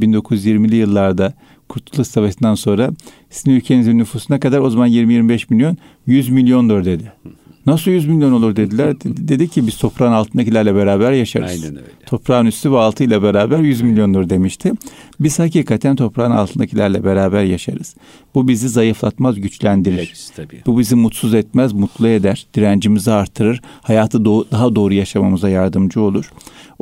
1920'li 0.00 0.76
yıllarda 0.76 1.34
Kurtuluş 1.68 2.08
Savaşı'ndan 2.08 2.54
sonra 2.54 2.90
sizin 3.30 3.50
ülkenizin 3.50 3.98
nüfusu 3.98 4.34
ne 4.34 4.40
kadar? 4.40 4.58
O 4.60 4.70
zaman 4.70 4.88
20-25 4.90 5.44
milyon. 5.50 5.76
100 6.06 6.28
milyondur 6.28 6.84
dedi. 6.84 7.12
Nasıl 7.66 7.90
100 7.90 8.06
milyon 8.06 8.32
olur 8.32 8.56
dediler. 8.56 9.00
De- 9.00 9.28
Dedi 9.28 9.48
ki 9.48 9.66
biz 9.66 9.76
toprağın 9.78 10.12
altındakilerle 10.12 10.74
beraber 10.74 11.12
yaşarız. 11.12 11.50
Aynen 11.50 11.76
öyle. 11.76 11.86
Toprağın 12.06 12.46
üstü 12.46 12.72
ve 12.72 12.78
altı 12.78 13.04
ile 13.04 13.22
beraber 13.22 13.58
100 13.58 13.82
milyondur 13.82 14.28
demişti. 14.30 14.72
Biz 15.20 15.38
hakikaten 15.38 15.96
toprağın 15.96 16.30
altındakilerle 16.30 17.04
beraber 17.04 17.44
yaşarız. 17.44 17.94
Bu 18.34 18.48
bizi 18.48 18.68
zayıflatmaz, 18.68 19.40
güçlendirir. 19.40 19.98
Hepsi 20.08 20.34
tabii. 20.36 20.60
Bu 20.66 20.78
bizi 20.78 20.94
mutsuz 20.94 21.34
etmez, 21.34 21.72
mutlu 21.72 22.08
eder, 22.08 22.46
direncimizi 22.54 23.12
artırır, 23.12 23.60
hayatı 23.82 24.18
doğ- 24.18 24.50
daha 24.52 24.74
doğru 24.76 24.94
yaşamamıza 24.94 25.48
yardımcı 25.48 26.00
olur. 26.00 26.32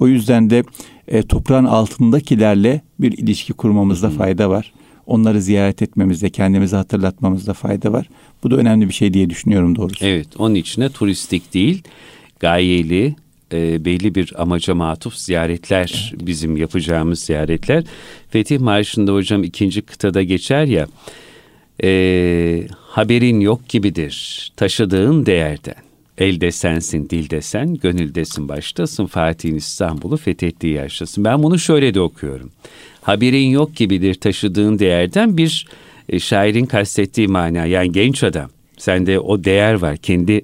O 0.01 0.09
yüzden 0.09 0.51
de 0.51 0.63
e, 1.09 1.23
toprağın 1.23 1.65
altındakilerle 1.65 2.81
bir 3.01 3.13
ilişki 3.13 3.53
kurmamızda 3.53 4.11
fayda 4.11 4.51
var. 4.51 4.73
Onları 5.07 5.43
ziyaret 5.43 5.83
etmemizde, 5.83 6.31
kendimizi 6.31 6.77
hatırlatmamızda 6.77 7.53
fayda 7.53 7.93
var. 7.93 8.09
Bu 8.43 8.51
da 8.51 8.57
önemli 8.57 8.89
bir 8.89 8.95
şey 8.95 9.15
diye 9.15 9.31
düşünüyorum 9.31 9.77
doğrusu. 9.77 10.07
Evet 10.07 10.29
onun 10.39 10.55
içine 10.55 10.89
turistik 10.89 11.55
değil 11.55 11.83
gayeli 12.41 13.15
e, 13.53 13.85
belli 13.85 14.15
bir 14.15 14.43
amaca 14.43 14.75
matuf 14.75 15.15
ziyaretler 15.15 16.13
bizim 16.21 16.57
yapacağımız 16.57 17.21
ziyaretler. 17.21 17.85
Fetih 18.31 18.59
Marşı'nda 18.59 19.13
hocam 19.13 19.45
ikinci 19.45 19.83
kıtada 19.83 20.23
geçer 20.23 20.65
ya 20.65 20.87
e, 21.83 22.67
haberin 22.77 23.41
yok 23.41 23.69
gibidir 23.69 24.53
taşıdığın 24.57 25.27
değerden. 25.27 25.90
Elde 26.21 26.53
sensin, 26.53 27.11
dilde 27.11 27.43
sen, 27.43 27.75
gönüldesin 27.75 28.49
baştasın, 28.49 29.07
Fatih'in 29.07 29.57
İstanbul'u 29.57 30.17
fethettiği 30.17 30.75
yaştasın. 30.75 31.25
Ben 31.25 31.43
bunu 31.43 31.59
şöyle 31.59 31.95
de 31.95 32.01
okuyorum. 32.01 32.51
Haberin 33.03 33.49
yok 33.49 33.77
gibidir 33.77 34.15
taşıdığın 34.15 34.79
değerden 34.79 35.37
bir 35.37 35.67
e, 36.09 36.19
şairin 36.21 36.67
kastettiği 36.67 37.29
mana. 37.29 37.67
Yani 37.67 37.93
genç 37.93 38.25
adam, 38.25 38.51
sende 38.77 39.21
o 39.21 39.45
değer 39.45 39.75
var, 39.75 39.97
kendi 39.97 40.43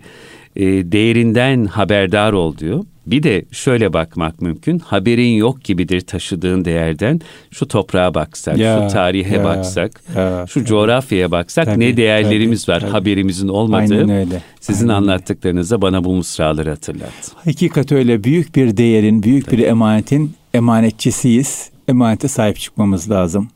e, 0.56 0.64
değerinden 0.66 1.64
haberdar 1.64 2.32
ol 2.32 2.58
diyor. 2.58 2.84
Bir 3.06 3.22
de 3.22 3.44
şöyle 3.52 3.92
bakmak 3.92 4.42
mümkün. 4.42 4.78
Haberin 4.78 5.32
yok 5.36 5.64
gibidir 5.64 6.00
taşıdığın 6.00 6.64
değerden. 6.64 7.20
Şu 7.50 7.68
toprağa 7.68 8.14
baksak, 8.14 8.58
Ya, 8.58 8.88
şu 8.88 8.92
tarihe 8.94 9.36
ya, 9.36 9.44
baksak, 9.44 10.02
ya, 10.16 10.44
şu 10.48 10.54
tabii. 10.60 10.68
coğrafyaya 10.68 11.30
baksak 11.30 11.64
Tabii, 11.64 11.80
ne 11.80 11.96
değerlerimiz 11.96 12.64
tabii, 12.64 12.74
var 12.76 12.80
tabii. 12.80 12.90
haberimizin 12.90 13.48
olmadığı. 13.48 13.94
Aynen 14.00 14.10
öyle. 14.10 14.42
Sizin 14.60 14.88
Aynen 14.88 15.02
anlattıklarınızda 15.02 15.82
bana 15.82 16.04
bu 16.04 16.12
mısraları 16.12 16.70
hatırlattı. 16.70 17.32
Hakikat 17.44 17.92
öyle 17.92 18.24
büyük 18.24 18.56
bir 18.56 18.76
değerin, 18.76 19.22
büyük 19.22 19.52
bir 19.52 19.58
emanetin 19.58 20.32
emanetçisiyiz. 20.54 21.70
Emanete 21.88 22.28
sahip 22.28 22.56
çıkmamız 22.58 23.10
lazım. 23.10 23.48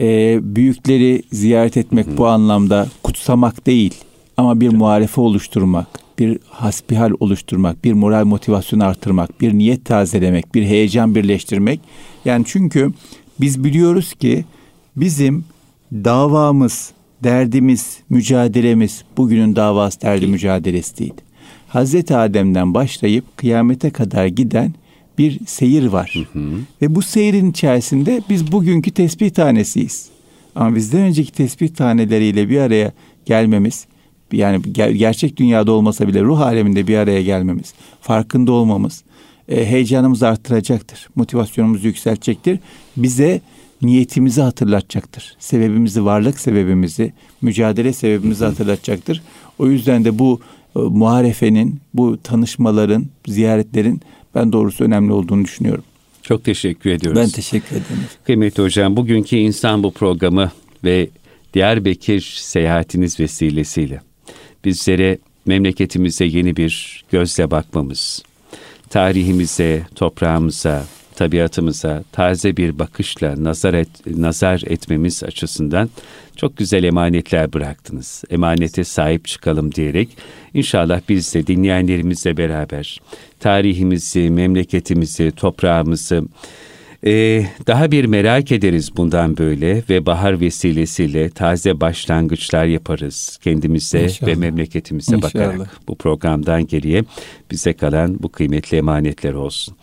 Ee, 0.00 0.38
büyükleri 0.42 1.22
ziyaret 1.32 1.76
etmek 1.76 2.18
bu 2.18 2.26
anlamda 2.26 2.86
kutsamak 3.02 3.66
değil 3.66 3.94
ama 4.36 4.60
bir 4.60 4.68
muharefe 4.68 5.20
oluşturmak, 5.20 5.86
bir 6.18 6.38
hasbihal 6.48 7.12
oluşturmak, 7.20 7.84
bir 7.84 7.92
moral 7.92 8.24
motivasyon 8.24 8.80
artırmak, 8.80 9.40
bir 9.40 9.54
niyet 9.54 9.84
tazelemek, 9.84 10.54
bir 10.54 10.64
heyecan 10.64 11.14
birleştirmek. 11.14 11.80
Yani 12.24 12.44
çünkü 12.46 12.92
biz 13.40 13.64
biliyoruz 13.64 14.14
ki 14.14 14.44
bizim 14.96 15.44
davamız, 15.92 16.92
derdimiz, 17.24 17.98
mücadelemiz 18.10 19.04
bugünün 19.16 19.56
davası, 19.56 20.00
derdi, 20.00 20.26
mücadelesi 20.26 20.98
değil. 20.98 21.14
Hazreti 21.68 22.16
Adem'den 22.16 22.74
başlayıp 22.74 23.36
kıyamete 23.36 23.90
kadar 23.90 24.26
giden 24.26 24.74
bir 25.18 25.40
seyir 25.46 25.86
var. 25.86 26.28
Ve 26.82 26.94
bu 26.94 27.02
seyrin 27.02 27.50
içerisinde 27.50 28.22
biz 28.30 28.52
bugünkü 28.52 28.90
tesbih 28.90 29.30
tanesiyiz. 29.30 30.08
Ama 30.54 30.76
bizden 30.76 31.00
önceki 31.00 31.32
tesbih 31.32 31.68
taneleriyle 31.68 32.48
bir 32.48 32.58
araya 32.58 32.92
gelmemiz, 33.26 33.86
yani 34.32 34.62
ger- 34.62 34.92
gerçek 34.92 35.36
dünyada 35.36 35.72
olmasa 35.72 36.08
bile 36.08 36.22
ruh 36.22 36.40
aleminde 36.40 36.86
bir 36.86 36.96
araya 36.96 37.22
gelmemiz, 37.22 37.74
farkında 38.00 38.52
olmamız, 38.52 39.04
e, 39.48 39.66
heyecanımızı 39.66 40.28
arttıracaktır. 40.28 41.08
Motivasyonumuzu 41.16 41.86
yükseltecektir. 41.86 42.58
Bize 42.96 43.40
niyetimizi 43.82 44.40
hatırlatacaktır. 44.40 45.36
Sebebimizi, 45.38 46.04
varlık 46.04 46.40
sebebimizi, 46.40 47.12
mücadele 47.42 47.92
sebebimizi 47.92 48.44
hatırlatacaktır. 48.44 49.22
O 49.58 49.66
yüzden 49.66 50.04
de 50.04 50.18
bu 50.18 50.40
e, 50.76 50.78
muharefenin, 50.78 51.80
bu 51.94 52.22
tanışmaların, 52.22 53.06
ziyaretlerin 53.26 54.00
ben 54.34 54.52
doğrusu 54.52 54.84
önemli 54.84 55.12
olduğunu 55.12 55.44
düşünüyorum. 55.44 55.84
Çok 56.22 56.44
teşekkür 56.44 56.90
ediyoruz. 56.90 57.20
Ben 57.20 57.28
teşekkür 57.28 57.76
ederim. 57.76 58.04
Kıymetli 58.24 58.62
hocam 58.62 58.96
bugünkü 58.96 59.36
insan 59.36 59.82
bu 59.82 59.92
programı 59.92 60.50
ve 60.84 61.08
Diyarbakır 61.54 62.20
seyahatiniz 62.20 63.20
vesilesiyle 63.20 64.00
bizlere 64.64 65.18
memleketimize 65.46 66.24
yeni 66.24 66.56
bir 66.56 67.04
gözle 67.10 67.50
bakmamız, 67.50 68.22
tarihimize, 68.90 69.86
toprağımıza, 69.94 70.84
tabiatımıza 71.16 72.04
taze 72.12 72.56
bir 72.56 72.78
bakışla 72.78 73.44
nazar 73.44 73.74
et, 73.74 73.88
nazar 74.06 74.62
etmemiz 74.66 75.24
açısından 75.24 75.90
çok 76.36 76.56
güzel 76.56 76.84
emanetler 76.84 77.52
bıraktınız. 77.52 78.24
Emanete 78.30 78.84
sahip 78.84 79.24
çıkalım 79.24 79.74
diyerek 79.74 80.08
inşallah 80.54 81.00
biz 81.08 81.34
de 81.34 81.46
dinleyenlerimizle 81.46 82.36
beraber 82.36 83.00
tarihimizi, 83.40 84.30
memleketimizi, 84.30 85.30
toprağımızı 85.30 86.24
ee, 87.06 87.46
daha 87.66 87.90
bir 87.90 88.04
merak 88.04 88.52
ederiz 88.52 88.96
bundan 88.96 89.36
böyle 89.36 89.82
ve 89.90 90.06
bahar 90.06 90.40
vesilesiyle 90.40 91.30
taze 91.30 91.80
başlangıçlar 91.80 92.64
yaparız 92.64 93.38
kendimize 93.42 94.02
İnşallah. 94.02 94.30
ve 94.30 94.34
memleketimize 94.34 95.16
İnşallah. 95.16 95.34
bakarak. 95.34 95.80
Bu 95.88 95.96
programdan 95.96 96.66
geriye 96.66 97.04
bize 97.50 97.72
kalan 97.72 98.22
bu 98.22 98.28
kıymetli 98.28 98.76
emanetler 98.76 99.32
olsun. 99.32 99.76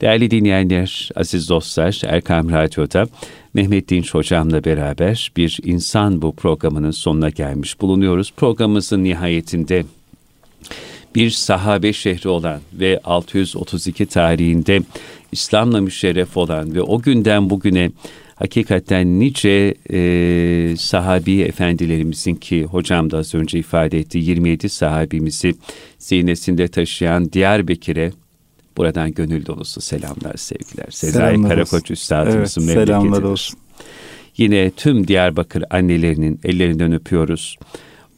Değerli 0.00 0.30
dinleyenler, 0.30 1.10
aziz 1.16 1.48
dostlar, 1.48 2.00
Erkam 2.06 2.50
Radyo'da 2.50 3.06
Mehmet 3.54 3.88
Dinç 3.88 4.14
Hocam'la 4.14 4.64
beraber 4.64 5.32
bir 5.36 5.58
insan 5.64 6.22
bu 6.22 6.34
programının 6.34 6.90
sonuna 6.90 7.30
gelmiş 7.30 7.80
bulunuyoruz. 7.80 8.32
Programımızın 8.36 9.04
nihayetinde 9.04 9.84
bir 11.14 11.30
sahabe 11.30 11.92
şehri 11.92 12.28
olan 12.28 12.60
ve 12.72 13.00
632 13.04 14.06
tarihinde 14.06 14.80
İslam'la 15.32 15.80
müşerref 15.80 16.36
olan 16.36 16.74
ve 16.74 16.82
o 16.82 17.02
günden 17.02 17.50
bugüne 17.50 17.90
hakikaten 18.34 19.20
nice 19.20 19.74
e, 19.92 20.76
sahabi 20.76 21.40
efendilerimizin 21.40 22.34
ki 22.34 22.64
hocam 22.64 23.10
da 23.10 23.18
az 23.18 23.34
önce 23.34 23.58
ifade 23.58 23.98
etti 23.98 24.18
27 24.18 24.68
sahabimizi 24.68 25.54
zinesinde 25.98 26.68
taşıyan 26.68 27.32
Diyarbakır'e 27.32 28.12
buradan 28.76 29.14
gönül 29.14 29.46
dolusu 29.46 29.80
selamlar 29.80 30.36
sevgiler. 30.36 30.86
Sezai 30.90 31.42
Karakoç. 31.42 31.90
Üstadımızın 31.90 32.68
Evet, 32.68 32.74
selamlar 32.74 33.22
olsun. 33.22 33.58
Yine 34.36 34.70
tüm 34.70 35.08
Diyarbakır 35.08 35.64
annelerinin 35.70 36.40
ellerinden 36.44 36.92
öpüyoruz. 36.92 37.56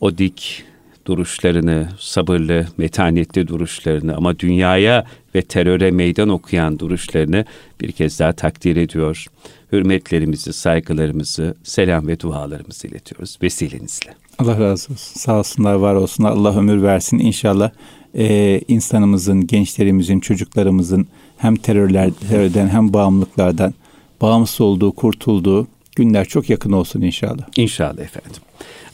O 0.01 0.18
dik 0.18 0.64
duruşlarını, 1.07 1.88
sabırlı, 1.98 2.66
metanetli 2.76 3.48
duruşlarını 3.48 4.16
ama 4.16 4.38
dünyaya 4.38 5.05
ve 5.34 5.42
teröre 5.42 5.90
meydan 5.90 6.28
okuyan 6.28 6.78
duruşlarını 6.78 7.44
bir 7.80 7.92
kez 7.92 8.20
daha 8.20 8.32
takdir 8.32 8.76
ediyor. 8.76 9.26
Hürmetlerimizi, 9.72 10.53
saygılarımızı, 10.53 11.55
selam 11.62 12.07
ve 12.07 12.20
dualarımızı 12.20 12.86
iletiyoruz 12.86 13.38
vesilenizle. 13.42 14.14
Allah 14.38 14.61
razı 14.61 14.92
olsun. 14.92 15.20
Sağ 15.20 15.38
olsunlar, 15.38 15.74
var 15.74 15.94
olsunlar. 15.94 16.30
Allah 16.30 16.59
ömür 16.59 16.82
versin. 16.82 17.18
İnşallah 17.18 17.70
e, 18.14 18.61
insanımızın, 18.68 19.46
gençlerimizin, 19.46 20.20
çocuklarımızın 20.20 21.07
hem 21.36 21.57
terörler, 21.57 22.11
terörden 22.28 22.68
hem 22.68 22.92
bağımlılıklardan 22.92 23.74
bağımsız 24.20 24.61
olduğu, 24.61 24.92
kurtulduğu 24.92 25.66
günler 25.96 26.24
çok 26.24 26.50
yakın 26.50 26.72
olsun 26.72 27.00
inşallah. 27.00 27.48
İnşallah 27.57 28.03
efendim. 28.03 28.42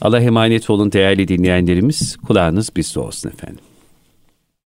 Allah 0.01 0.19
emanet 0.19 0.69
olun 0.69 0.91
değerli 0.91 1.27
dinleyenlerimiz. 1.27 2.17
Kulağınız 2.27 2.69
bizde 2.75 2.99
olsun 2.99 3.29
efendim. 3.29 3.68